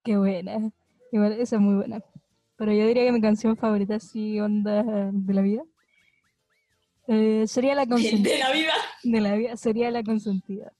[0.03, 0.71] Qué buena.
[1.11, 2.03] Igual, esa es muy buena.
[2.57, 5.63] Pero yo diría que mi canción favorita, así, onda de la vida,
[7.07, 8.33] eh, sería la consentida.
[8.33, 8.73] De la vida.
[9.03, 10.71] De la vida, sería la consentida.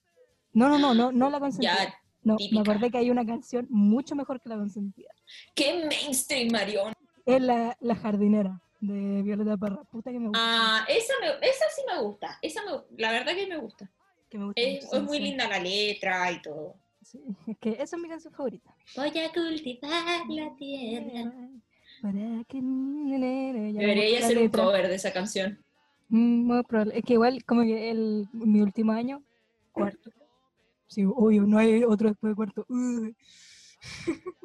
[0.54, 1.76] No, no, no, no, no la consentida.
[1.86, 2.56] Ya, no, típica.
[2.56, 5.10] me acordé que hay una canción mucho mejor que la consentida.
[5.56, 6.94] qué mainstream, Marión.
[7.26, 9.84] Es la, la jardinera de Violeta Parra.
[9.86, 10.40] Puta que me gusta.
[10.42, 12.38] Ah, esa, me, esa sí me gusta.
[12.42, 13.90] Esa me, la verdad que me gusta.
[14.30, 16.76] que me gusta Es, muy linda la letra y todo.
[17.02, 18.76] Sí, es que esa es mi canción favorita.
[18.96, 21.32] Voy a cultivar la tierra.
[22.02, 22.60] Para que...
[22.62, 25.60] Debería hacer un cover de esa canción.
[26.10, 26.98] Mm, muy probable.
[26.98, 29.24] Es que igual, como que el, mi último año,
[29.72, 30.12] cuarto.
[30.92, 32.66] Sí, obvio, no hay otro después de cuarto.
[32.70, 33.12] Uh.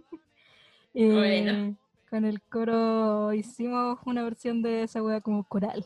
[0.95, 1.77] Eh, Bueno.
[2.09, 5.85] Con el coro hicimos una versión de esa wea como coral.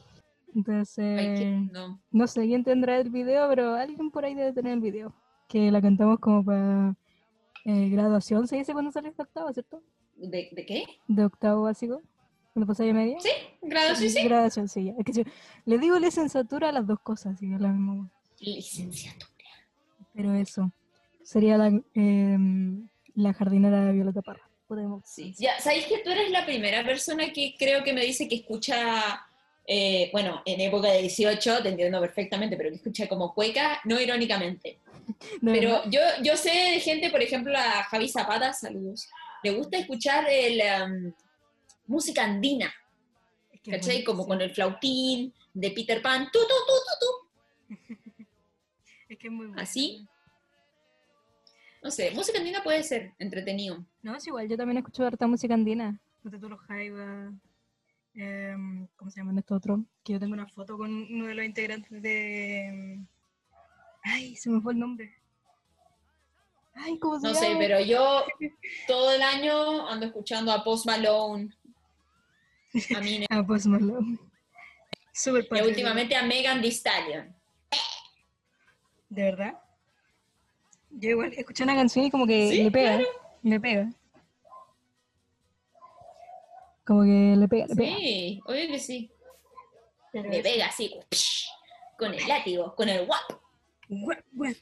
[0.54, 1.70] Entonces, Ay,
[2.12, 5.12] no sé quién tendrá el video, pero alguien por ahí debe tener el video.
[5.48, 6.94] Que la cantamos como para
[7.64, 9.82] eh, graduación, se dice cuando sales de octavo, ¿cierto?
[10.16, 10.84] ¿De, de qué?
[11.08, 12.02] De octavo básico,
[12.52, 13.18] cuando pasáis media.
[13.18, 13.30] ¿Sí?
[13.62, 14.14] ¿Grado sí?
[14.22, 14.84] Graduación, sí.
[14.84, 14.92] ya.
[14.98, 15.24] Es que si-
[15.64, 18.10] le digo licenciatura a las dos cosas, sí, es la misma.
[18.38, 19.29] Licenciatura.
[20.14, 20.72] Pero eso,
[21.22, 24.48] sería la, em, la jardinera de Violeta Parra.
[24.66, 25.02] Podemos.
[25.04, 25.34] Sí.
[25.38, 29.26] Ya, ¿sabéis que tú eres la primera persona que creo que me dice que escucha,
[29.66, 34.00] eh, bueno, en época de 18, te entiendo perfectamente, pero que escucha como cueca, no
[34.00, 34.78] irónicamente.
[35.40, 39.08] ¿De Pero yo, yo sé de gente, por ejemplo, a Javi Zapata, saludos,
[39.42, 41.12] le gusta escuchar el, em,
[41.88, 42.72] música andina,
[43.52, 43.96] Es que ¿cachai?
[43.96, 44.28] bueno, Como sí.
[44.28, 47.96] con el flautín de Peter Pan, tu, tu, tu, tu, tu.
[49.20, 49.62] Que es muy bueno.
[49.62, 50.09] ¿Así?
[51.83, 53.85] No sé, música andina puede ser entretenido.
[54.02, 56.00] No, es igual, yo también escucho harta música andina.
[56.22, 57.33] Los Jaiba.
[58.14, 59.80] em, ¿Cómo se llaman estos otros?
[60.04, 62.66] Que yo tengo una foto con uno de los integrantes de.
[62.66, 63.06] em,
[64.02, 65.14] Ay, se me fue el nombre.
[66.74, 67.46] Ay, ¿cómo se No llama?
[67.46, 68.24] sé, pero yo
[68.87, 71.50] todo el año ando escuchando a Post Malone,
[72.96, 74.18] a mí Ah, pues Malone.
[75.12, 77.35] Súper y últimamente a Megan Thee Stallion.
[79.10, 79.58] ¿De verdad?
[80.90, 83.00] Yo igual escuché una canción y como que Sí, le pega.
[83.42, 83.90] Le pega.
[86.86, 87.96] Como que le pega, le pega.
[87.96, 89.10] Sí, obvio que sí.
[90.12, 90.92] Pero Le pega así,
[91.96, 93.30] con el látigo, con el guap.
[93.88, 94.56] Guap, guap.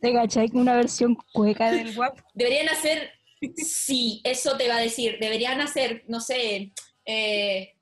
[0.00, 0.50] ¿Te cachai?
[0.52, 2.18] Una versión cueca del guap.
[2.34, 3.10] Deberían hacer,
[3.56, 6.72] sí, eso te va a decir, deberían hacer, no sé,
[7.06, 7.74] eh,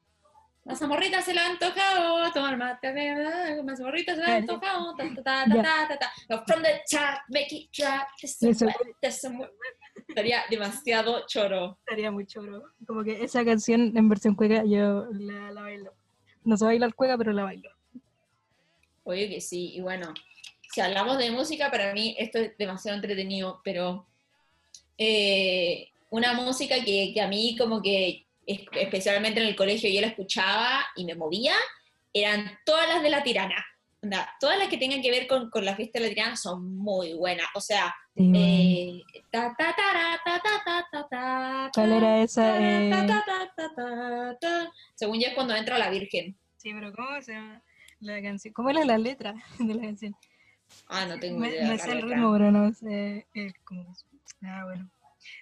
[0.65, 3.63] mazamorrita se le ha antojado, tomar mate, ¿verdad?
[3.65, 5.63] mazamorrita se le ha antojado, ta, ta, ta, ta, Ya.
[5.89, 6.13] ta, ta.
[6.29, 7.69] No, From the top, make it
[9.39, 9.49] wet.
[10.09, 11.79] Estaría demasiado choro.
[11.81, 12.63] Estaría muy choro.
[12.87, 15.93] Como que esa canción en versión cueca yo la, la bailo.
[16.45, 17.71] No sé bailar cueca, pero la bailo.
[19.05, 20.15] Obvio que sí, y bueno,
[20.73, 24.07] si hablamos de música, para mí esto es demasiado entretenido, pero
[24.97, 30.09] eh, una música que, que a mí como que, especialmente en el colegio, yo la
[30.09, 31.55] escuchaba y me movía,
[32.13, 33.65] eran todas las de la tirana.
[34.03, 36.77] Onda, todas las que tengan que ver con, con la fiesta de la tirana son
[36.77, 37.47] muy buenas.
[37.55, 38.37] O sea, Sí, bueno.
[38.39, 42.43] eh, ta, ta, tara, ta, ta, ta, ta, ta, ¿Cuál ta, era esa?
[42.43, 44.73] ta, Eh, ta, ta, ta, ta, ta, ta.
[44.95, 46.37] Según yo es cuando entra la Virgen.
[46.59, 47.63] Sí, pero ¿cómo se llama
[48.01, 48.53] la canción?
[48.53, 50.15] ¿Cómo era la letra de la canción?
[50.89, 51.69] Ah, no tengo Me, idea.
[51.69, 53.95] me la sé el ritmo, pero no sé el cómo.
[54.43, 54.91] Ah, bueno.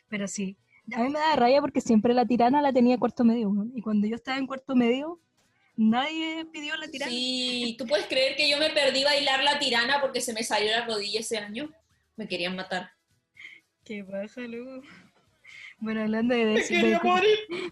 [0.08, 0.56] Pero sí.
[0.94, 3.48] A mí me da raya porque siempre la tirana la tenía cuarto medio.
[3.50, 3.72] weón.
[3.74, 5.20] Y cuando yo estaba en cuarto medio,
[5.76, 7.10] nadie pidió la tirana.
[7.12, 10.70] Sí, ¿tú puedes creer que yo me perdí bailar la tirana porque se me salió
[10.70, 11.70] la rodilla ese año?
[12.16, 12.90] Me querían matar.
[13.84, 14.82] ¿Qué pasa, luego?
[15.78, 16.98] Bueno, hablando de, de, de-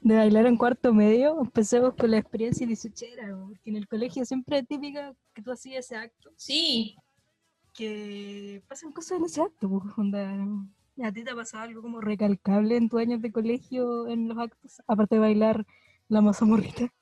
[0.01, 4.59] de bailar en cuarto medio, empecemos con la experiencia dieciochera, porque en el colegio siempre
[4.61, 6.97] es típica que tú hacías ese acto, Sí,
[7.75, 10.35] que pasan cosas en ese acto, pues, onda,
[11.05, 14.39] ¿A ti te ha pasado algo como recalcable en tus años de colegio en los
[14.39, 14.83] actos?
[14.87, 15.65] Aparte de bailar
[16.09, 16.93] la mazamorrita.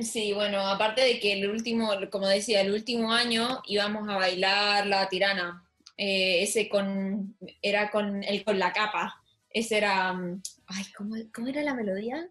[0.00, 4.86] sí, bueno, aparte de que el último, como decía, el último año íbamos a bailar
[4.86, 5.68] la tirana.
[5.96, 9.20] Eh, ese con, era con el con la capa.
[9.50, 12.28] Ese era, mm, ay, ¿cómo, cómo era la melodía?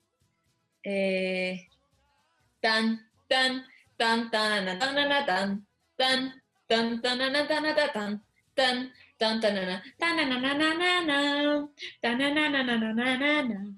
[0.83, 1.67] Eh,
[2.61, 3.65] tan, tan,
[3.97, 8.23] tan, tan, tan, tan, tan, tan, tan, tan, tan, tan, tan, tan,
[8.55, 11.69] tan, tanana, tananananana,
[12.01, 13.77] tanananananana,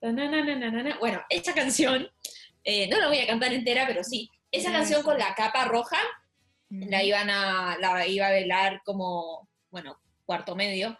[0.00, 0.98] tananananana.
[0.98, 2.08] Bueno, esa canción,
[2.64, 5.04] eh, no la voy a cantar entera, pero sí, esa canción sí.
[5.04, 5.98] con la capa roja
[6.70, 10.98] la iban a, la iba a velar como, bueno, cuarto medio,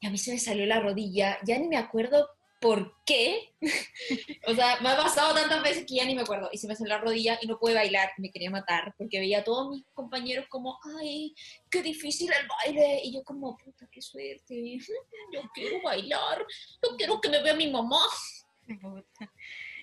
[0.00, 2.28] y a mí se me salió la rodilla, ya ni me acuerdo
[2.64, 3.52] por qué,
[4.48, 6.74] o sea, me ha pasado tantas veces que ya ni me acuerdo, y se me
[6.74, 9.84] salió la rodilla y no pude bailar, me quería matar, porque veía a todos mis
[9.92, 11.34] compañeros como, ay,
[11.70, 14.78] qué difícil el baile, y yo como, puta, qué suerte,
[15.34, 16.38] yo quiero bailar,
[16.82, 18.00] yo quiero que me vea mi mamá.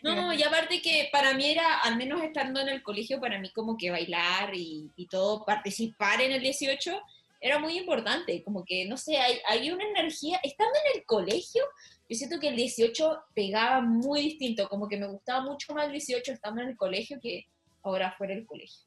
[0.01, 3.51] No, y aparte que para mí era, al menos estando en el colegio, para mí
[3.51, 6.99] como que bailar y, y todo, participar en el 18
[7.41, 11.63] era muy importante, como que, no sé, hay, hay una energía, estando en el colegio,
[12.07, 15.93] yo siento que el 18 pegaba muy distinto, como que me gustaba mucho más el
[15.93, 17.47] 18 estando en el colegio que
[17.81, 18.85] ahora fuera del colegio.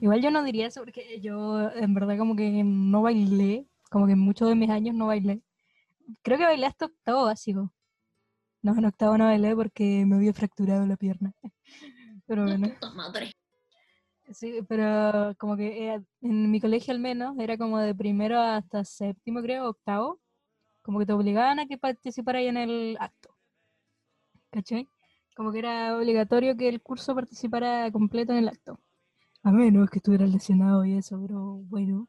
[0.00, 4.12] Igual yo no diría eso porque yo en verdad como que no bailé, como que
[4.12, 5.42] en muchos de mis años no bailé.
[6.22, 7.72] Creo que bailé hasta octavo básico.
[8.62, 11.34] No, en octavo no bailé porque me había fracturado la pierna.
[12.26, 13.32] Pero bueno, madre.
[14.34, 18.84] Sí, pero como que eh, en mi colegio al menos era como de primero hasta
[18.84, 20.20] séptimo creo, octavo,
[20.82, 23.34] como que te obligaban a que participaras en el acto.
[24.50, 24.88] ¿Cachai?
[25.36, 28.78] Como que era obligatorio que el curso participara completo en el acto.
[29.42, 32.08] A menos que estuvieras lesionado y eso, pero bueno,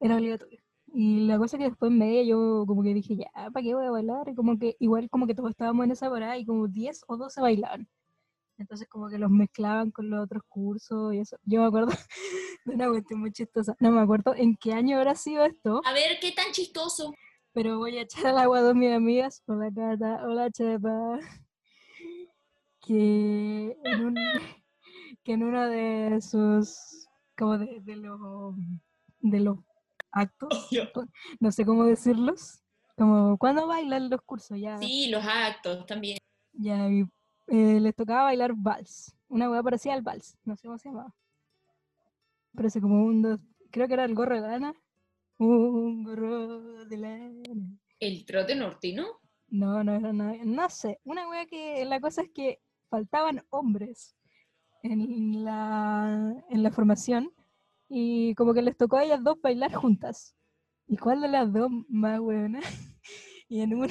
[0.00, 0.60] era obligatorio.
[0.86, 3.86] Y la cosa que después en media yo como que dije, ya, ¿para qué voy
[3.86, 4.28] a bailar?
[4.28, 7.16] Y como que igual como que todos estábamos en esa parada y como 10 o
[7.16, 7.88] 12 bailaban.
[8.56, 11.36] Entonces como que los mezclaban con los otros cursos y eso.
[11.44, 11.90] Yo me acuerdo
[12.64, 13.74] de una cuestión muy chistosa.
[13.80, 17.12] No me acuerdo en qué año habrá sido esto, A ver, qué tan chistoso.
[17.52, 19.42] pero voy a echar al agua a dos mis amigas.
[19.46, 21.18] Hola Cata, hola Chepa.
[22.80, 24.14] Que en, un,
[25.24, 28.54] que en uno de sus, como de, de los,
[29.20, 29.58] de los
[30.12, 30.68] actos,
[31.40, 32.62] no sé cómo decirlos,
[32.96, 36.18] como cuando bailan los cursos, ya, Sí, los actos también.
[36.52, 37.04] ya y,
[37.46, 41.14] eh, les tocaba bailar vals, una hueá parecida al vals, no sé cómo se llamaba.
[42.54, 44.74] Parece como un, dos, creo que era el gorro de lana.
[45.38, 47.42] Un gorro de lana.
[47.98, 49.06] ¿El trote nortino?
[49.48, 51.00] No, no, no, no, no sé.
[51.04, 54.16] Una wea que la cosa es que faltaban hombres
[54.82, 57.32] en la, en la formación
[57.88, 60.36] y como que les tocó a ellas dos bailar juntas.
[60.86, 62.60] ¿Y cuál de las dos más buena?
[63.48, 63.88] y en una,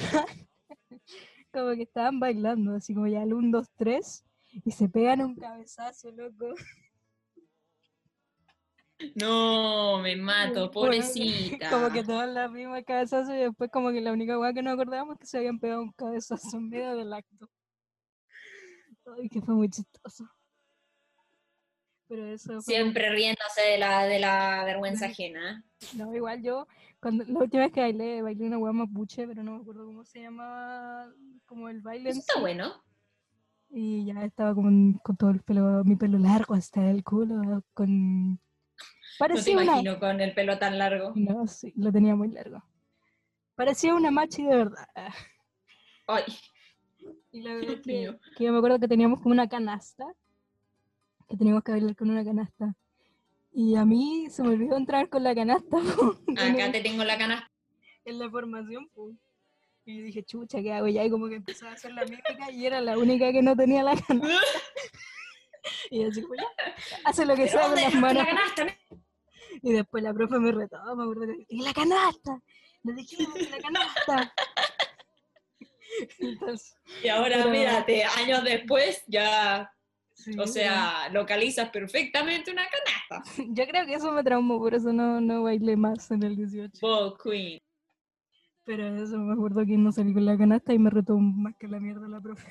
[1.54, 4.24] como que estaban bailando, así como ya el 1, 2, 3,
[4.64, 6.54] y se pegan un cabezazo, loco.
[9.14, 11.70] No, me mato, pobrecita.
[11.70, 14.62] Como que todas las vimos el cabezazo y después como que la única weá que
[14.62, 17.48] nos acordábamos es que se habían pegado un cabezazo en medio del acto.
[19.16, 20.28] Ay, que fue muy chistoso.
[22.14, 25.64] Pero eso fue Siempre riéndose de la, de la vergüenza ajena.
[25.96, 26.68] No, igual yo,
[27.00, 30.04] cuando la última vez que bailé, bailé una hueá mapuche, pero no me acuerdo cómo
[30.04, 31.12] se llama,
[31.44, 32.10] como el baile.
[32.10, 32.72] Eso está bueno.
[33.68, 37.64] Y ya estaba como en- con todo el pelo, mi pelo largo hasta el culo,
[37.74, 38.30] con...
[38.30, 38.38] No te
[39.18, 39.64] Parecía una...
[39.64, 41.14] imagino con el pelo tan largo.
[41.16, 42.62] No, sí, lo tenía muy largo.
[43.56, 44.86] Parecía una machi de verdad.
[46.06, 46.22] Ay,
[47.32, 50.06] Y la verdad es que, que yo me acuerdo que teníamos como una canasta,
[51.28, 52.74] que teníamos que bailar con una canasta.
[53.52, 55.76] Y a mí se me olvidó entrar con la canasta
[56.28, 57.50] en, acá te tengo la canasta.
[58.04, 58.88] en la formación.
[59.86, 61.04] Y dije, chucha, ¿qué hago ya?
[61.04, 63.82] Y como que empezaba a hacer la mímica y era la única que no tenía
[63.82, 64.38] la canasta.
[65.90, 66.44] Y así, como, ya,
[67.04, 68.22] hace lo que ¿Pero sea con las manos.
[68.22, 68.66] la canasta?
[69.62, 72.38] Y después la profe me retó, me acuerdo que ¡la canasta!
[72.82, 74.34] ¡Le dijimos la canasta!
[76.18, 79.72] Entonces, Y ahora, Pero- mírate, años después ya,
[80.14, 83.30] sí, o sea, localizas perfectamente una canasta.
[83.50, 86.78] Yo creo que eso me traumó, por eso no, no bailé más en el 18.
[86.80, 87.60] Bo Queen.
[88.64, 91.68] Pero eso me acuerdo que no salí con la canasta y me retó más que
[91.68, 92.48] la mierda la profe.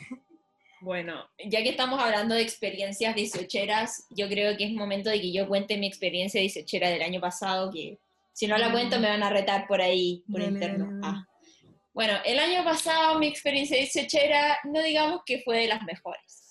[0.81, 5.31] Bueno, ya que estamos hablando de experiencias dieciocheras, yo creo que es momento de que
[5.31, 7.99] yo cuente mi experiencia dieciochera del año pasado, que
[8.33, 10.85] si no la cuento me van a retar por ahí, por Dale, interno.
[10.85, 11.17] dale, dale.
[11.17, 11.27] Ah.
[11.93, 16.42] Bueno, el año pasado mi experiencia dieciochera no digamos que fue de las mejores.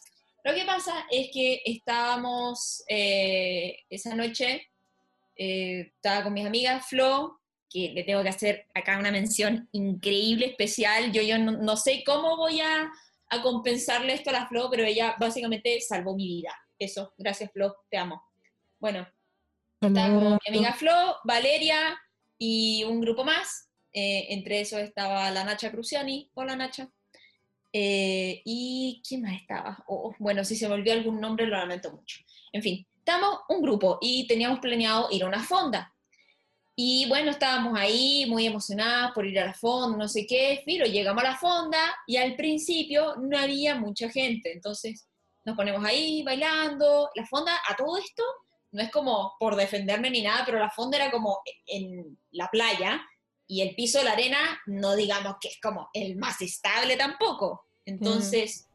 [0.44, 4.68] Lo que pasa es que estábamos eh, esa noche,
[5.36, 10.46] eh, estaba con mis amigas, Flo, que le tengo que hacer acá una mención increíble,
[10.46, 11.12] especial.
[11.12, 12.90] Yo, yo no, no sé cómo voy a,
[13.28, 16.54] a compensarle esto a la Flo, pero ella básicamente salvó mi vida.
[16.78, 18.22] Eso, gracias Flo, te amo.
[18.80, 19.06] Bueno,
[19.80, 21.98] estaba con mi amiga Flo, Valeria
[22.36, 23.68] y un grupo más.
[23.92, 26.30] Eh, entre esos estaba la Nacha Cruciani.
[26.34, 26.90] Hola Nacha.
[27.72, 29.82] Eh, ¿Y quién más estaba?
[29.86, 32.18] Oh, bueno, si se me olvidó algún nombre lo lamento mucho.
[32.52, 35.94] En fin, estamos un grupo y teníamos planeado ir a una fonda.
[36.74, 40.62] Y bueno, estábamos ahí muy emocionadas por ir a la fonda, no sé qué.
[40.64, 44.52] Filo, llegamos a la fonda y al principio no había mucha gente.
[44.52, 45.06] Entonces
[45.44, 47.10] nos ponemos ahí bailando.
[47.14, 48.22] La fonda, a todo esto,
[48.72, 53.02] no es como por defenderme ni nada, pero la fonda era como en la playa
[53.46, 57.66] y el piso de la arena, no digamos que es como el más estable tampoco.
[57.84, 58.68] Entonces,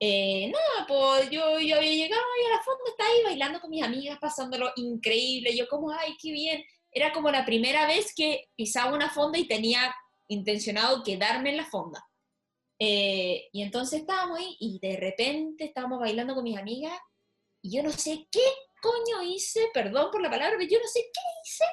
[0.00, 3.70] eh, nada, pues yo, yo había llegado y a la fonda, estaba ahí bailando con
[3.70, 5.56] mis amigas, pasándolo increíble.
[5.56, 6.64] Yo como, ay, qué bien.
[6.90, 9.94] Era como la primera vez que pisaba una fonda y tenía
[10.28, 12.04] intencionado quedarme en la fonda.
[12.78, 16.98] Eh, y entonces estábamos ahí y de repente estábamos bailando con mis amigas
[17.62, 18.40] y yo no sé qué
[18.82, 21.64] coño hice, perdón por la palabra, pero yo no sé qué hice,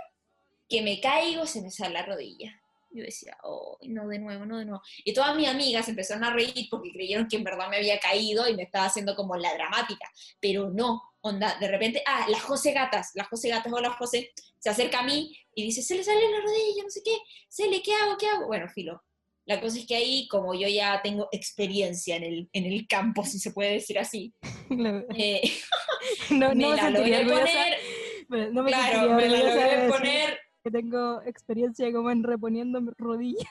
[0.69, 2.61] que me caigo, se me sale la rodilla.
[2.91, 4.81] Yo decía, oh, no de nuevo, no de nuevo.
[5.03, 8.47] Y todas mis amigas empezaron a reír porque creyeron que en verdad me había caído
[8.47, 10.09] y me estaba haciendo como la dramática.
[10.39, 14.69] Pero no, onda, de repente, ah, la José Gatas, la José Gatas, hola José, se
[14.69, 17.15] acerca a mí y dice, se le sale la rodilla, no sé qué,
[17.47, 18.47] se le, ¿qué hago, qué hago?
[18.47, 19.03] Bueno, filo.
[19.45, 23.23] La cosa es que ahí, como yo ya tengo experiencia en el, en el campo,
[23.23, 24.33] si se puede decir así,
[25.15, 25.41] eh,
[26.31, 27.77] no, me no me la logré poner,
[28.51, 33.47] no me claro, me la logré poner que tengo experiencia como en reponiendo rodillas.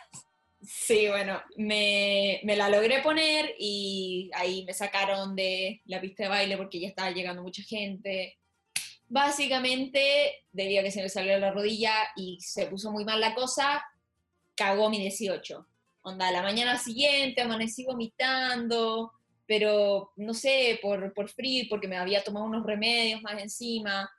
[0.61, 6.29] Sí, bueno, me, me la logré poner y ahí me sacaron de la pista de
[6.29, 8.39] baile porque ya estaba llegando mucha gente.
[9.07, 13.35] Básicamente, debido a que se me salió la rodilla y se puso muy mal la
[13.35, 13.85] cosa,
[14.55, 15.67] cagó mi 18.
[16.03, 19.13] Onda, la mañana siguiente amanecí vomitando,
[19.47, 24.11] pero no sé, por, por frío porque me había tomado unos remedios más encima.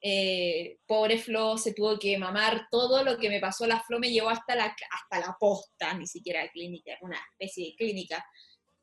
[0.00, 3.66] Eh, pobre Flo se tuvo que mamar todo lo que me pasó.
[3.66, 7.76] La Flo me llevó hasta la, hasta la posta, ni siquiera clínica, una especie de
[7.76, 8.24] clínica.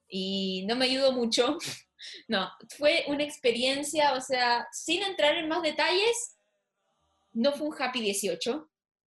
[0.08, 1.58] Y no me ayudó mucho.
[2.28, 6.36] No, fue una experiencia, o sea, sin entrar en más detalles,
[7.32, 8.70] no fue un happy 18,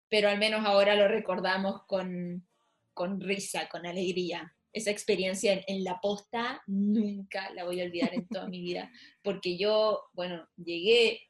[0.09, 2.47] pero al menos ahora lo recordamos con,
[2.95, 4.55] con risa, con alegría.
[4.73, 8.91] Esa experiencia en, en la posta nunca la voy a olvidar en toda mi vida,
[9.21, 11.28] porque yo, bueno, llegué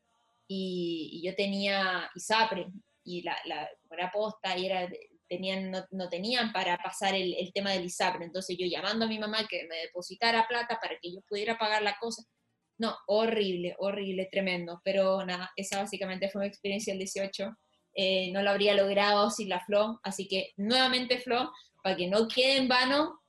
[0.49, 2.67] y, y yo tenía ISAPRE
[3.03, 4.89] y la, la era posta y era,
[5.27, 9.07] tenían, no, no tenían para pasar el, el, tema del ISAPRE, entonces yo llamando a
[9.07, 12.23] mi mamá que me depositara plata para que yo pudiera pagar la cosa,
[12.79, 17.55] no, horrible, horrible, tremendo, pero nada, esa básicamente fue mi experiencia el 18,
[17.93, 21.51] eh, no lo habría logrado sin la Flo, así que nuevamente Flo,
[21.83, 23.21] para que no quede en vano,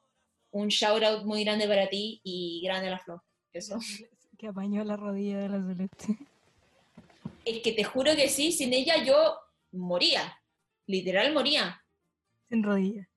[0.53, 3.79] un shout out muy grande para ti y grande la Flo, eso.
[4.39, 6.16] Que apañó la rodilla de la Celeste.
[7.45, 9.36] Es que te juro que sí, sin ella yo
[9.72, 10.36] moría.
[10.86, 11.82] Literal moría.
[12.49, 13.09] Sin rodillas.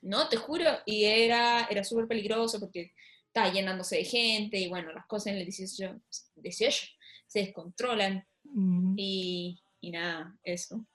[0.00, 0.70] No, te juro.
[0.86, 2.92] Y era, era súper peligroso porque
[3.26, 6.00] estaba llenándose de gente y bueno, las cosas en el 18,
[6.36, 6.86] 18
[7.26, 8.94] se descontrolan Mm.
[8.98, 10.86] y, y nada, eso.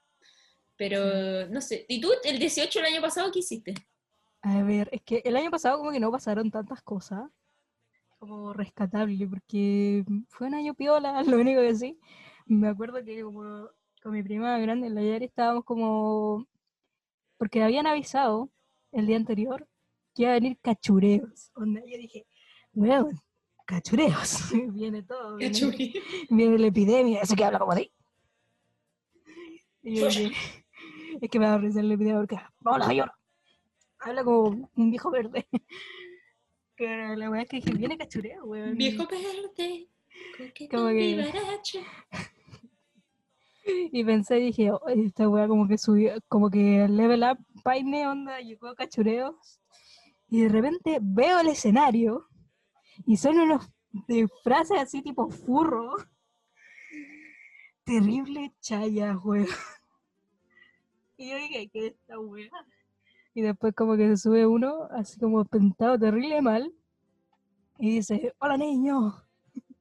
[0.76, 1.84] Pero no sé.
[1.88, 3.74] ¿Y tú el 18 el año pasado qué hiciste?
[4.42, 7.28] A ver, es que el año pasado como que no pasaron tantas cosas
[8.18, 11.98] como rescatable, porque fue un año piola, lo único que sí.
[12.50, 13.68] Me acuerdo que como
[14.02, 16.46] con mi prima grande, en la Yari, estábamos como...
[17.38, 18.50] Porque habían avisado
[18.92, 19.68] el día anterior
[20.14, 21.52] que iba a venir cachureos.
[21.54, 22.26] Onda, yo dije,
[22.74, 23.20] weón,
[23.66, 24.50] cachureos.
[24.74, 25.36] viene todo.
[25.36, 25.94] Viene,
[26.28, 27.92] viene la epidemia, así que habla como así.
[29.82, 30.32] Y yo dije,
[31.20, 33.14] es que me va a risa la epidemia porque, vamos a llorar
[34.00, 35.46] habla como un viejo verde.
[36.76, 38.76] Pero la weá es que dije, viene cachureo, weón.
[38.76, 39.88] Viejo verde.
[40.70, 41.32] Como que-
[43.92, 47.38] Y pensé y dije, "Oh, esta weá como que subió, como que el level up,
[47.62, 49.60] paine, onda, llegó a cachureos.
[50.28, 52.28] Y de repente veo el escenario
[53.04, 53.68] y son unos
[54.06, 55.96] de frases así tipo furro.
[57.84, 59.48] Terrible chaya, weón.
[61.16, 62.48] Y yo dije, ¿qué es esta weá?
[63.34, 66.72] Y después como que se sube uno, así como pintado terrible mal,
[67.78, 69.14] y dice, hola niño.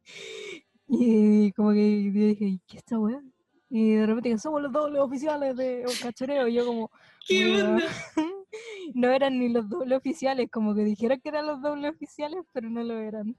[0.92, 3.22] Y como que yo dije, ¿qué es esta weá?
[3.70, 6.92] Y de repente somos los dobles oficiales de cachoreo, y yo como,
[7.28, 7.84] ¿Qué onda?
[8.94, 12.70] no eran ni los dobles oficiales, como que dijeron que eran los dobles oficiales, pero
[12.70, 13.36] no lo eran.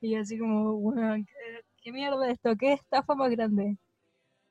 [0.00, 2.56] Y así como, weón, ¿qué, qué mierda esto?
[2.56, 3.76] ¿Qué estafa más grande?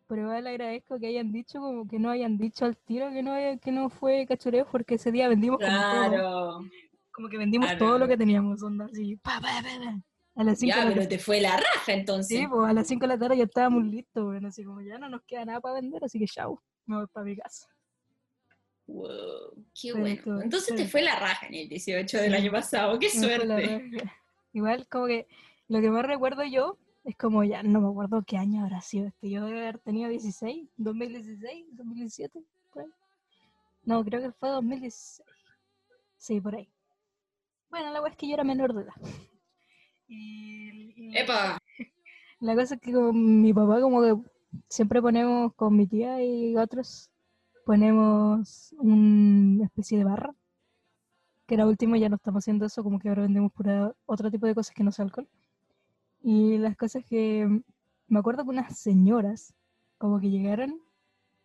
[0.08, 3.24] Pero igual le agradezco que hayan dicho, como que no hayan dicho al tiro que
[3.24, 6.62] no, que no fue cachoreo, porque ese día vendimos como todo.
[7.12, 7.86] Como que vendimos Claro.
[7.86, 9.50] todo lo que teníamos, onda así, pa, pa.
[10.38, 11.18] A las 5 Ya, la pero tarde.
[11.18, 12.38] te fue la raja entonces.
[12.40, 14.98] Sí, pues a las 5 de la tarde ya estábamos listos, bueno, así como ya
[15.00, 17.68] no nos queda nada para vender, así que chao, me voy para mi casa.
[18.86, 20.22] Wow, qué bueno.
[20.24, 22.98] todo, Entonces te fue la raja en el 18 del año pasado.
[23.00, 23.90] Qué suerte.
[24.54, 25.28] Igual como que
[25.68, 29.08] lo que más recuerdo yo es como ya no me acuerdo qué año habrá sido
[29.08, 29.30] este.
[29.30, 32.90] Yo debe haber tenido 16, 2016, 2017, por ahí.
[33.84, 35.28] No, creo que fue 2016.
[36.18, 36.70] Sí, por ahí.
[37.70, 38.94] Bueno, la verdad es que yo era menor de edad.
[40.08, 41.58] Y, y Epa.
[42.40, 44.16] la cosa es que con mi papá como que
[44.70, 47.10] siempre ponemos con mi tía y otros
[47.66, 50.34] ponemos una especie de barra
[51.48, 54.46] que la última ya no estamos haciendo eso, como que ahora vendemos pura otro tipo
[54.46, 55.28] de cosas que no sea alcohol.
[56.22, 57.48] Y las cosas que
[58.08, 59.54] me acuerdo que unas señoras
[59.98, 60.82] como que llegaron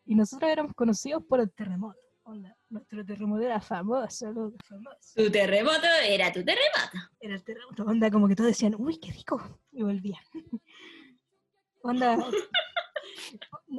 [0.05, 2.01] y nosotros éramos conocidos por el terremoto.
[2.25, 5.15] Onda, nuestro terremoto era famoso, loco, famoso.
[5.15, 6.99] Tu terremoto era tu terremoto.
[7.21, 10.23] Era el terremoto, onda, como que todos decían, uy, qué rico, y volvían.
[11.83, 12.17] onda,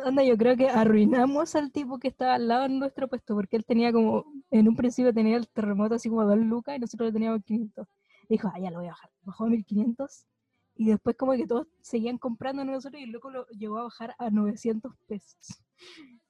[0.05, 3.57] onda, yo creo que arruinamos al tipo que estaba al lado en nuestro puesto, porque
[3.57, 6.79] él tenía como, en un principio tenía el terremoto así como a 2 lucas y
[6.79, 7.87] nosotros le teníamos 500.
[8.29, 9.11] Dijo, ah, ya lo voy a bajar.
[9.23, 10.27] Bajó a 1500
[10.75, 13.83] y después como que todos seguían comprando a nosotros y el loco lo llegó a
[13.83, 15.63] bajar a 900 pesos.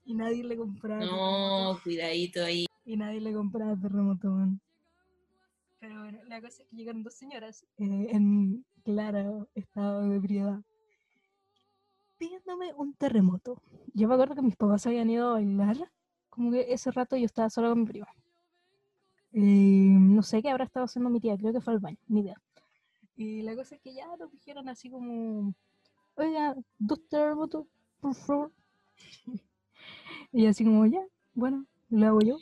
[0.06, 1.06] Y nadie le compraba.
[1.06, 2.66] No, cuidadito ahí.
[2.86, 4.60] Y nadie le compraba terremoto, man.
[5.80, 10.62] Pero bueno, la cosa es que llegaron dos señoras eh, en claro estado de ebriedad
[12.24, 13.62] pidiéndome un terremoto.
[13.94, 15.92] Yo me acuerdo que mis papás habían ido a bailar,
[16.30, 18.08] como que ese rato yo estaba sola con mi prima.
[19.34, 22.22] Eh, no sé qué habrá estado haciendo mi tía, creo que fue al baño, ni
[22.22, 22.42] idea.
[23.18, 25.54] Y la cosa es que ya nos dijeron así como,
[26.16, 27.68] oiga, dos terremotos,
[28.00, 28.52] por favor.
[30.34, 31.02] y así como, ya,
[31.36, 32.38] bueno, lo hago yo.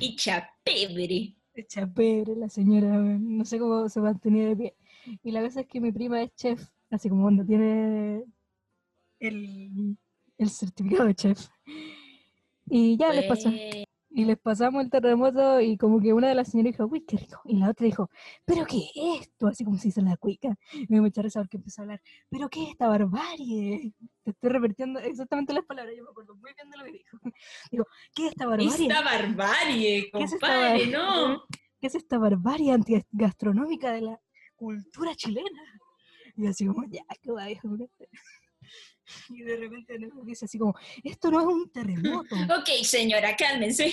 [0.00, 1.36] Y chapebre.
[1.54, 4.74] Echa pebre la señora, no sé cómo se mantenía de pie.
[5.22, 8.24] Y la cosa es que mi prima es chef, así como cuando tiene
[9.20, 9.96] el,
[10.36, 11.48] el certificado de chef.
[12.68, 13.50] Y ya les pasó.
[14.18, 17.18] Y les pasamos el terremoto y como que una de las señoras dijo, uy, qué
[17.18, 17.38] rico.
[17.44, 18.08] Y la otra dijo,
[18.46, 19.46] ¿pero qué es esto?
[19.46, 20.56] Así como se hizo la cuica.
[20.72, 22.00] Y me dio mucha risa porque empezó a hablar,
[22.30, 23.92] ¿pero qué es esta barbarie?
[24.22, 27.18] Te estoy repitiendo exactamente las palabras, yo me acuerdo muy bien de lo que dijo.
[27.70, 28.88] Digo, ¿qué es esta barbarie?
[28.88, 31.42] Esta barbarie, ¿Qué es esta compadre, bar- no.
[31.78, 34.20] ¿Qué es esta barbarie antigastronómica de la
[34.54, 35.62] cultura chilena?
[36.36, 38.08] Y así como, ya, qué va, viejo, curate".
[39.30, 42.34] Y de repente nos dice así como, esto no es un terremoto.
[42.60, 43.92] Ok, señora, cálmense.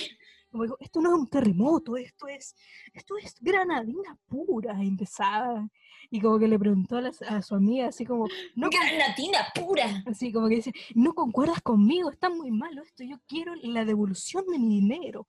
[0.50, 2.54] Como dijo, esto no es un terremoto, esto es,
[2.92, 4.72] esto es granadina pura.
[4.80, 5.68] Empezaba.
[6.10, 8.98] Y como que le preguntó a, la- a su amiga, así como, no, con- Gran
[8.98, 10.04] latina pura.
[10.06, 14.44] así como que dice, no concuerdas conmigo, está muy malo esto, yo quiero la devolución
[14.46, 15.26] de mi dinero.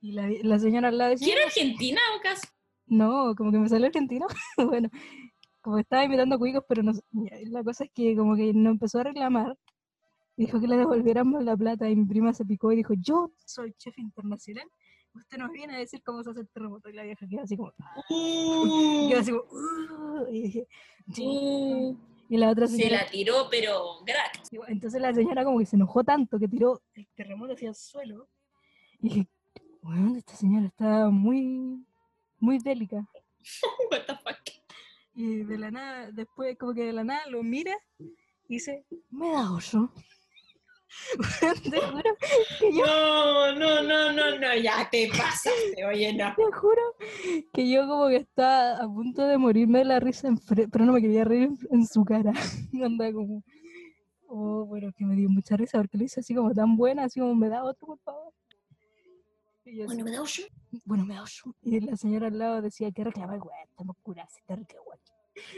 [0.00, 2.20] Y la, la señora al lado decía, ¿Quiero Argentina o?
[2.88, 4.26] No, como que me salió argentino.
[4.58, 4.90] bueno,
[5.66, 6.92] como estaba imitando cuicos, pero no,
[7.50, 9.58] la cosa es que como que no empezó a reclamar.
[10.36, 13.32] y Dijo que le devolviéramos la plata y mi prima se picó y dijo, yo
[13.44, 14.64] soy chef internacional,
[15.12, 16.88] usted nos viene a decir cómo se hace el terremoto.
[16.88, 17.72] Y la vieja quedó así como,
[18.10, 20.68] Uh, quedó así como, "Uh", y dije,
[21.12, 21.26] "Sí".
[21.26, 21.96] uh,
[22.28, 25.74] y la otra se señora, la tiró, pero bueno, Entonces la señora como que se
[25.74, 28.28] enojó tanto que tiró el terremoto hacia el suelo.
[29.00, 29.28] Y dije,
[29.82, 31.84] bueno, esta señora está muy,
[32.38, 33.04] muy bélica.
[33.90, 34.65] What the fuck.
[35.18, 39.30] Y de la nada, después como que de la nada lo mira y dice, me
[39.32, 39.90] da oso.
[41.40, 42.16] te juro
[42.60, 46.34] que yo, No, no, no, no, no, ya te pasaste, oye, no.
[46.36, 46.82] te juro
[47.52, 50.84] que yo como que estaba a punto de morirme de la risa, en fre- pero
[50.84, 52.32] no me quería reír en, su cara.
[52.84, 53.42] Anda como,
[54.28, 57.20] oh, bueno, que me dio mucha risa porque lo hizo así como tan buena, así
[57.20, 58.32] como me da otro, por favor.
[59.66, 60.42] Y así, Bueno, me da ocho.
[60.84, 61.54] bueno, me da oso.
[61.62, 64.98] Y la señora al lado decía que reclamar, güey, estamos curados, está rica, güey.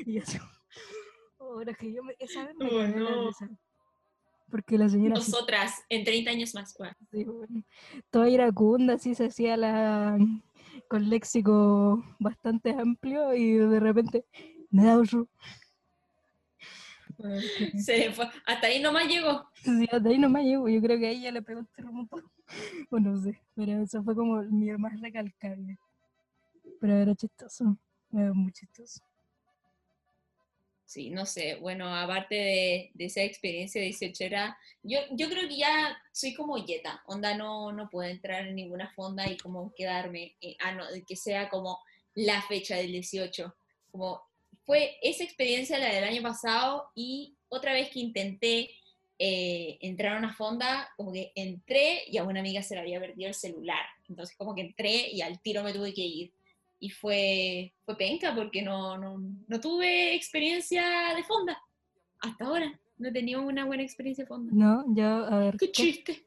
[0.07, 0.39] Y yo así,
[1.39, 3.31] ahora que yo me, esa vez me Oh, no.
[4.51, 6.75] Porque la señora así, Nosotras, en 30 años más.
[6.79, 6.95] bueno.
[7.13, 7.63] sí, bueno,
[8.11, 10.17] toda iracunda, así se hacía la
[10.89, 14.25] con léxico bastante amplio y de repente
[14.71, 15.29] me da oso.
[17.79, 18.29] Se fue.
[18.47, 19.49] Hasta ahí nomás llegó.
[19.62, 20.69] Sí, hasta ahí nomás llego.
[20.69, 22.23] Yo creo que ahí ya le pegó el terremoto.
[22.91, 25.79] O no sé, pero eso fue como mi más recalcable.
[26.81, 27.77] Pero era chistoso,
[28.12, 29.03] era muy chistoso.
[30.87, 31.57] Sí, no sé.
[31.57, 36.33] Bueno, aparte de, de esa experiencia de 18 era, yo, yo creo que ya soy
[36.35, 37.03] como yeta.
[37.07, 41.16] Onda, no, no puedo entrar en ninguna fonda y como quedarme, eh, ah, no, que
[41.16, 41.79] sea como
[42.14, 43.55] la fecha del 18.
[43.91, 44.23] Como
[44.69, 48.71] fue esa experiencia la del año pasado y otra vez que intenté
[49.19, 53.01] eh, entrar a una fonda, como que entré y a una amiga se le había
[53.01, 53.87] perdido el celular.
[54.11, 56.35] Entonces como que entré y al tiro me tuve que ir.
[56.81, 59.16] Y fue, fue penca porque no, no,
[59.47, 61.59] no tuve experiencia de fonda.
[62.21, 64.53] Hasta ahora no he tenido una buena experiencia de fonda.
[64.53, 66.27] No, yo, a ver, Qué chiste.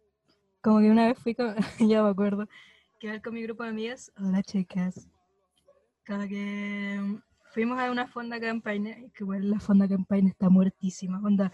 [0.61, 2.47] como que una vez fui con, ya me acuerdo,
[2.99, 5.07] que iba con mi grupo de amigas, hola chicas,
[6.07, 7.21] como que
[7.53, 11.51] fuimos a una fonda campaña, y que bueno, la fonda campaña está muertísima, onda,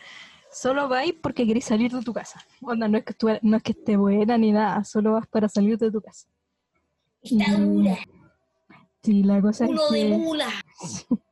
[0.51, 3.63] solo vais porque queréis salir de tu casa, onda, no es que, estuve- no es
[3.63, 6.27] que esté buena ni nada, solo vas para salir de tu casa.
[7.21, 7.97] Está Y- dura.
[9.03, 10.17] Sí, la cosa es Culo de que...
[10.17, 10.47] mula.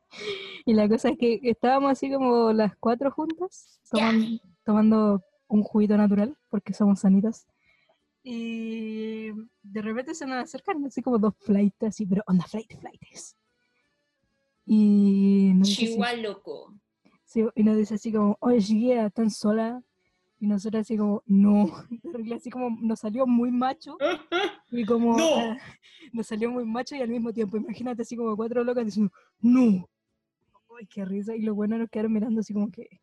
[0.64, 4.10] Y la cosa es que estábamos así como las cuatro juntas, Ya.
[4.10, 7.46] toman- tomando un juguito natural, porque somos sanitas.
[8.24, 9.30] Y
[9.62, 13.36] de repente se nos acercan así como dos flights, así, pero onda flight, flights.
[14.66, 16.74] Y nos, dice así, Chihuahua loco.
[17.24, 19.80] sí, y nos dice así como, oye, chiquilla, ¿están sola?
[20.38, 21.66] Y nosotros así como, no.
[22.36, 23.96] Así como nos salió muy macho.
[24.70, 25.24] Y como No.
[25.36, 25.56] ah,
[26.12, 29.88] nos salió muy macho y al mismo tiempo, imagínate así como cuatro locas diciendo, no.
[30.78, 31.34] Ay, qué risa.
[31.34, 33.00] Y los buenos nos quedaron mirando así como que.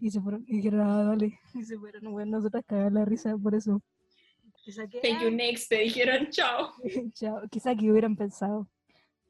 [0.00, 1.38] Y se fueron, y dijeron, ah, dale.
[1.54, 3.82] Y se fueron, bueno, nosotras cagar la risa por eso.
[4.64, 5.68] Quizá que, Thank you next.
[5.68, 6.70] Te dijeron chao.
[7.12, 8.68] chao, quizá que hubieran pensado.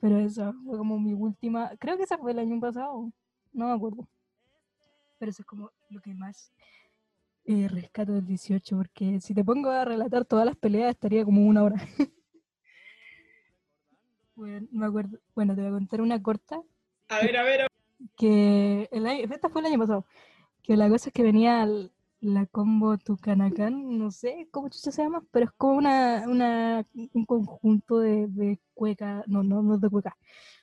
[0.01, 1.71] Pero eso fue como mi última.
[1.79, 3.13] Creo que esa fue el año pasado.
[3.53, 4.09] No me acuerdo.
[5.19, 6.53] Pero eso es como lo que más
[7.45, 8.77] eh, rescato del 18.
[8.77, 11.77] Porque si te pongo a relatar todas las peleas, estaría como una hora.
[14.35, 15.19] bueno, me acuerdo.
[15.35, 16.63] Bueno, te voy a contar una corta.
[17.09, 17.61] A ver, a ver.
[17.61, 17.71] a ver.
[18.17, 20.07] Que el año, esta fue el año pasado.
[20.63, 21.67] Que la cosa es que venía
[22.21, 27.25] la combo Tucanacan, no sé cómo chucha se llama, pero es como una, una un
[27.25, 30.17] conjunto de, de cueca, no, no, no de cueca,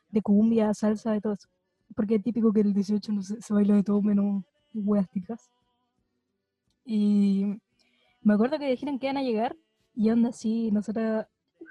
[0.09, 1.47] de cumbia, salsa, de todo eso.
[1.95, 4.43] Porque es típico que el 18 no se, se baila de todo menos
[4.73, 5.49] hueas típicas.
[6.85, 7.45] Y
[8.21, 9.55] me acuerdo que dijeron que iban a llegar
[9.95, 11.25] y onda así, nosotros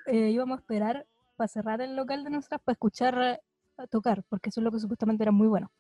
[0.07, 1.07] eh, íbamos a esperar
[1.37, 3.41] para cerrar el local de nosotras para escuchar
[3.77, 5.71] a tocar, porque eso es lo que supuestamente era muy bueno.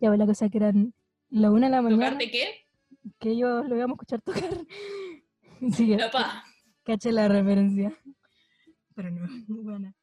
[0.00, 0.92] Ya ves la cosa que eran
[1.30, 2.67] la una de la mañana ¿Tocarte qué?
[3.18, 4.66] Que ellos lo íbamos a escuchar tocar.
[5.72, 5.96] Sí,
[6.84, 7.96] caché la referencia.
[8.94, 9.26] Pero no,
[9.62, 9.94] buena.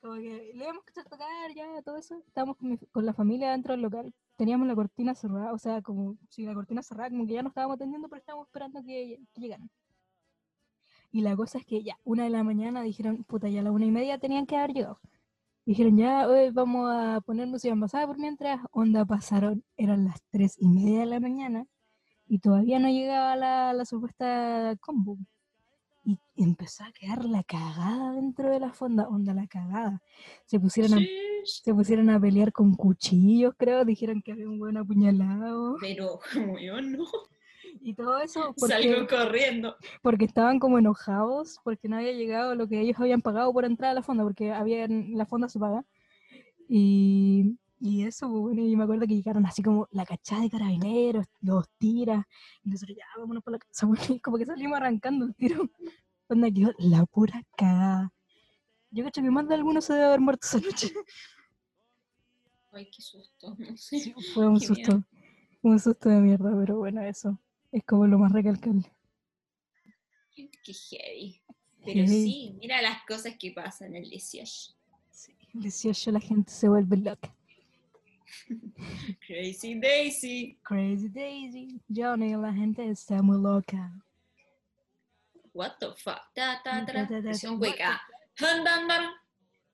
[0.00, 2.22] Como que le íbamos a escuchar tocar ya, todo eso.
[2.26, 4.14] Estábamos con, mi- con la familia dentro del local.
[4.36, 7.48] Teníamos la cortina cerrada, o sea, como si la cortina cerrada, como que ya no
[7.48, 9.70] estábamos atendiendo, pero estábamos esperando que, que llegaran.
[11.12, 13.72] Y la cosa es que ya, una de la mañana dijeron, puta, ya a la
[13.72, 15.00] una y media tenían que haber llegado.
[15.66, 20.56] Dijeron, ya, hoy vamos a poner música pasada por mientras, onda pasaron, eran las tres
[20.58, 21.66] y media de la mañana
[22.30, 25.18] y todavía no llegaba la, la supuesta combo.
[26.04, 30.00] Y empezó a quedar la cagada dentro de la fonda, onda la cagada.
[30.46, 31.00] Se pusieron a,
[31.44, 36.20] se pusieron a pelear con cuchillos, creo, dijeron que había un buen apuñalado Pero,
[36.62, 37.04] yo no.
[37.80, 39.74] y todo eso Salgo porque, corriendo.
[40.00, 43.90] porque estaban como enojados porque no había llegado lo que ellos habían pagado por entrar
[43.90, 45.84] a la fonda, porque había, la fonda se paga.
[46.68, 50.50] Y Y eso, pues, bueno, y me acuerdo que llegaron así como la cachada de
[50.50, 52.26] carabineros, los tiras,
[52.62, 55.68] y nosotros ya, vámonos por la casa, bueno, y como que salimos arrancando el tiro.
[56.28, 58.12] Onda quedó la pura cagada.
[58.90, 60.92] Yo cacho que más de alguno se debe haber muerto esa noche.
[62.72, 63.56] Ay, qué susto.
[63.58, 63.98] No sé.
[63.98, 65.02] Sí, fue un Qué susto,
[65.62, 67.40] un susto de mierda, pero bueno, eso
[67.72, 68.92] es como lo más recalcable.
[70.34, 71.42] Qué heavy.
[71.84, 74.74] Pero sí, mira las cosas que pasan el 18.
[75.10, 77.34] Sí, el 18 la gente se vuelve loca.
[79.26, 80.58] Crazy Daisy.
[80.62, 83.90] Crazy Daisy, Johnny, la gente está muy loca.
[85.52, 86.20] What the fuck.
[86.36, 86.62] Han,
[88.64, 89.10] dan, dan.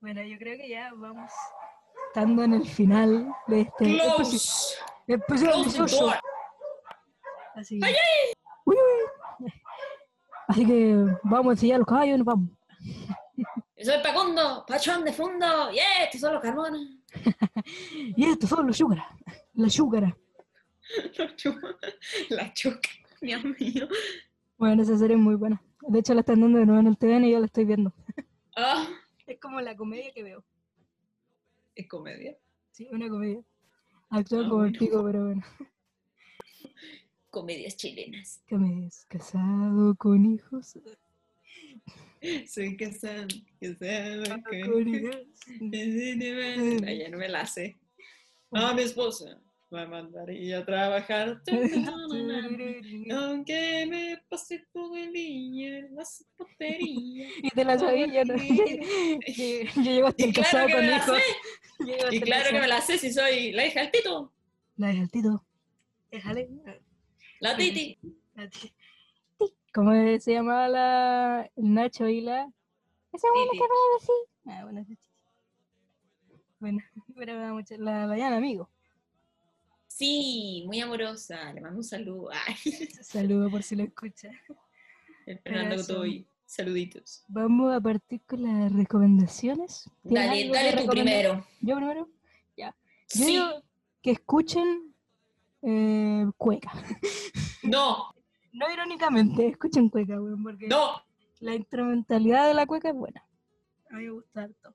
[0.01, 1.31] Bueno, yo creo que ya vamos
[2.09, 4.75] estando en el final de este episodio- Close.
[5.07, 6.05] episodio Close the 18.
[6.05, 6.15] door.
[7.55, 7.87] Así que,
[8.65, 8.75] Uy,
[9.39, 9.51] uy.
[10.47, 12.49] Así que vamos a enseñar los caballos y nos vamos.
[13.77, 15.71] Yo soy Pacundo, patrón de fondo.
[15.71, 16.81] Yeah, estos son los carbones.
[18.15, 19.05] Y estos son los yúcaras.
[19.53, 20.17] La yúcara.
[22.29, 22.89] La chuca.
[23.21, 23.87] Dios mío.
[24.57, 25.61] Bueno, esa serie es muy buena.
[25.81, 27.93] De hecho, la están dando de nuevo en el TVN y yo la estoy viendo.
[28.55, 28.87] Ah,
[29.25, 30.43] Es como la comedia que veo.
[31.75, 32.37] es comedia.
[32.71, 33.41] Sí, una comedia.
[34.09, 35.43] Actúan Ah, como el pico, pero bueno.
[37.29, 38.41] Comedias chilenas.
[38.49, 39.05] Comedias.
[39.09, 40.79] Casado con hijos.
[42.47, 45.17] Soy Con hijos.
[46.87, 47.77] Ay, ya no me la sé.
[48.51, 51.41] A mi esposa la mandaría a trabajar.
[53.11, 57.27] Aunque me pase todo el día en la zapatería.
[57.41, 58.35] Y te la ya no.
[58.37, 61.19] Yo llego hasta el casado que con me la hijos.
[62.11, 64.31] Y claro que me la sé si soy la hija del Tito,
[64.77, 65.43] La del Tito.
[66.11, 66.49] Déjale.
[67.39, 67.97] la Titi.
[69.77, 72.51] ¿Cómo se llamaba la Nacho y la?
[73.13, 74.15] Esa buena que me decir.
[74.47, 74.85] Ah, bueno.
[76.59, 76.79] Bueno,
[77.15, 78.71] pero mucho- la Dayana, amigo.
[79.85, 81.53] Sí, muy amorosa.
[81.53, 82.29] Le mando un saludo.
[82.47, 82.55] Ay,
[83.03, 84.31] Saludo por si lo escucha.
[85.27, 85.75] el Fernando.
[85.75, 86.25] Godoy.
[86.47, 87.23] Saluditos.
[87.27, 89.91] Vamos a partir con las recomendaciones.
[90.01, 91.45] ¿Tienes Dale, dale tú primero.
[91.61, 92.09] Yo primero.
[92.57, 92.71] Yo
[93.05, 93.25] Sí.
[93.27, 93.45] digo
[94.01, 94.95] que escuchen
[95.61, 96.71] eh, Cueca.
[97.61, 98.15] No,
[98.57, 101.01] No irónicamente, escuchen Cueca, weón, porque no.
[101.39, 103.23] la instrumentalidad de la Cueca es buena.
[103.91, 104.73] A mí me gusta harto.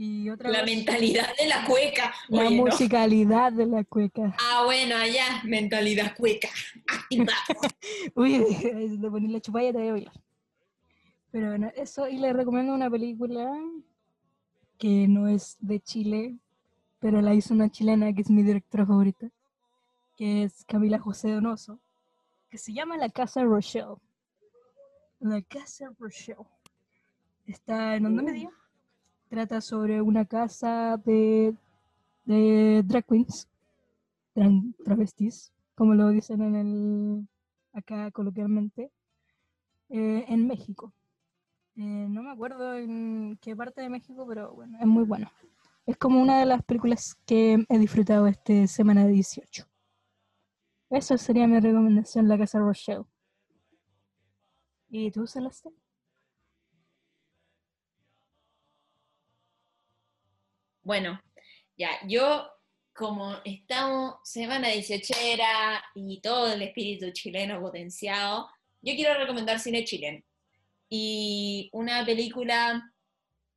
[0.00, 2.14] Y otra La mentalidad de la cueca.
[2.28, 2.66] la Oye, no.
[2.66, 4.32] musicalidad de la Cueca.
[4.38, 6.48] Ah, bueno, allá, mentalidad cueca.
[8.14, 10.12] Uy, de poner la chupalla te voy a bailar.
[11.32, 13.50] Pero bueno, eso, y les recomiendo una película
[14.78, 16.36] que no es de Chile,
[17.00, 19.28] pero la hizo una chilena que es mi directora favorita,
[20.16, 21.80] que es Camila José Donoso,
[22.50, 23.96] que se llama La Casa Rochelle.
[25.20, 26.46] La Casa Rochelle.
[27.46, 28.26] Está en Onda Uh.
[28.26, 28.50] Media.
[29.28, 31.54] Trata sobre una casa de,
[32.24, 33.46] de drag queens,
[34.84, 37.28] travestis, como lo dicen en el
[37.74, 38.90] acá coloquialmente,
[39.90, 40.94] eh, en México.
[41.76, 45.30] Eh, no me acuerdo en qué parte de México, pero bueno, es muy bueno.
[45.84, 49.66] Es como una de las películas que he disfrutado esta semana de 18.
[50.90, 53.04] Esa sería mi recomendación, La Casa Rochelle.
[54.90, 55.70] ¿Y tú, Celeste?
[60.82, 61.20] Bueno,
[61.76, 62.48] ya, yo
[62.94, 65.14] como estamos semana 18
[65.94, 68.48] y todo el espíritu chileno potenciado,
[68.80, 70.24] yo quiero recomendar cine chileno.
[70.88, 72.82] Y una película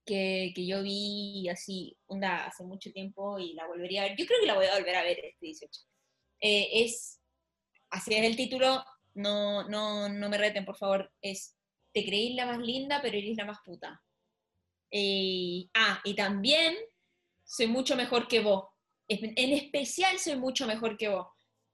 [0.05, 4.25] que, que yo vi así, onda, hace mucho tiempo y la volvería a ver, yo
[4.25, 5.81] creo que la voy a volver a ver este 18.
[6.41, 7.20] Eh, es,
[7.91, 8.83] así es el título,
[9.13, 11.55] no, no, no me reten por favor, es
[11.93, 14.01] Te creí la más linda, pero eres la más puta.
[15.73, 16.75] Ah, y también
[17.43, 18.65] soy mucho mejor que vos.
[19.07, 21.27] En especial soy mucho mejor que vos.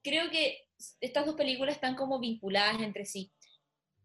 [0.04, 0.68] Creo que
[1.02, 3.32] estas dos películas están como vinculadas entre sí,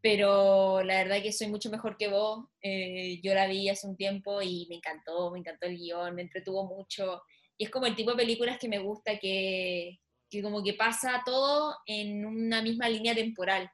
[0.03, 2.47] pero la verdad que soy mucho mejor que vos.
[2.61, 6.23] Eh, yo la vi hace un tiempo y me encantó, me encantó el guion, me
[6.23, 7.23] entretuvo mucho.
[7.57, 10.01] Y es como el tipo de películas que me gusta, que,
[10.33, 13.71] que como que pasa todo en una misma línea temporal.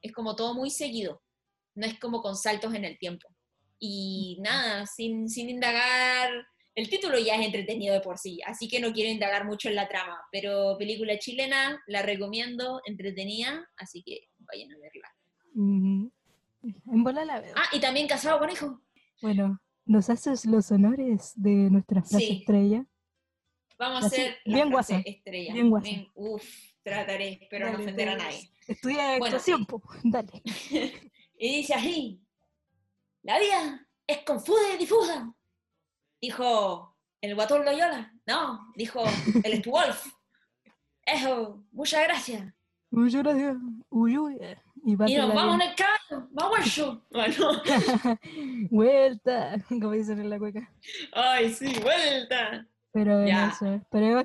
[0.00, 1.20] Es como todo muy seguido,
[1.74, 3.28] no es como con saltos en el tiempo.
[3.80, 6.30] Y nada, sin, sin indagar
[6.76, 9.74] el título ya es entretenido de por sí, así que no quiero indagar mucho en
[9.74, 15.08] la trama, pero película chilena, la recomiendo, entretenida, así que vayan a verla.
[15.54, 16.06] Mm,
[16.92, 17.54] en bola la veo.
[17.56, 18.80] Ah, y también Casado con Hijo.
[19.22, 22.36] Bueno, ¿nos haces los honores de nuestra frase Sí.
[22.40, 22.86] estrella?
[23.78, 25.52] Vamos a Así, hacer la bien guasa, estrella.
[25.52, 25.88] bien guasa.
[26.14, 26.44] uf,
[26.82, 28.50] trataré, espero no ofender a nadie.
[28.66, 29.82] Estudia Bueno, actuación, po.
[30.04, 30.42] Dale.
[31.38, 32.22] Y dice así,
[33.22, 35.34] la vida es confusa y difusa.
[36.18, 38.10] Dijo el guatón Loyola.
[38.26, 39.04] No, dijo
[39.44, 40.06] el Wolf.
[41.04, 42.54] Eso, muchas gracias.
[42.90, 43.56] Muchas gracias.
[43.90, 44.38] Uy, uy.
[44.82, 47.02] Y, nos vamos en el carro, vamos yo.
[47.10, 47.62] Bueno,
[48.70, 50.72] Vuelta, como dicen en la cueca.
[51.12, 52.66] ay, sí, vuelta.
[52.96, 53.48] Pero en Ya.
[53.54, 53.66] eso,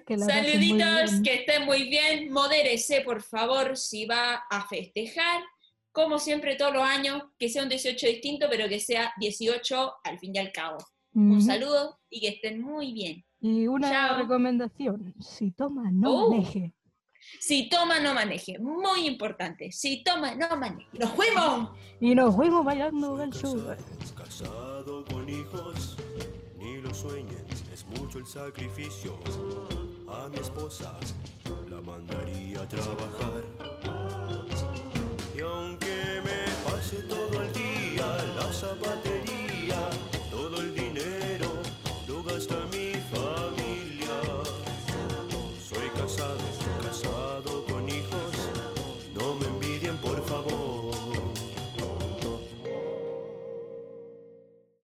[0.05, 2.31] que la Saluditos, que estén muy bien.
[2.31, 5.41] Modérese, por favor, si va a festejar.
[5.91, 10.19] Como siempre, todos los años, que sea un 18 distinto, pero que sea 18 al
[10.19, 10.77] fin y al cabo.
[11.13, 13.25] Un saludo y que estén muy bien.
[13.41, 14.17] Y una Chao.
[14.19, 16.29] recomendación, si toma, no Oh.
[16.31, 16.71] maneje.
[17.41, 18.57] Si toma, no maneje.
[18.59, 19.69] Muy importante.
[19.73, 20.87] Si toma, no maneje.
[20.97, 21.71] ¡Nos fuimos!
[21.99, 23.61] Y nos fuimos bailando al show.
[24.15, 25.97] Casado con hijos,
[26.57, 27.45] ni lo sueñen,
[27.99, 29.17] mucho el sacrificio.
[30.07, 30.97] A mi esposa
[31.69, 33.43] la mandaría a trabajar.
[35.35, 39.10] Y aunque me pase todo el día la zapatería,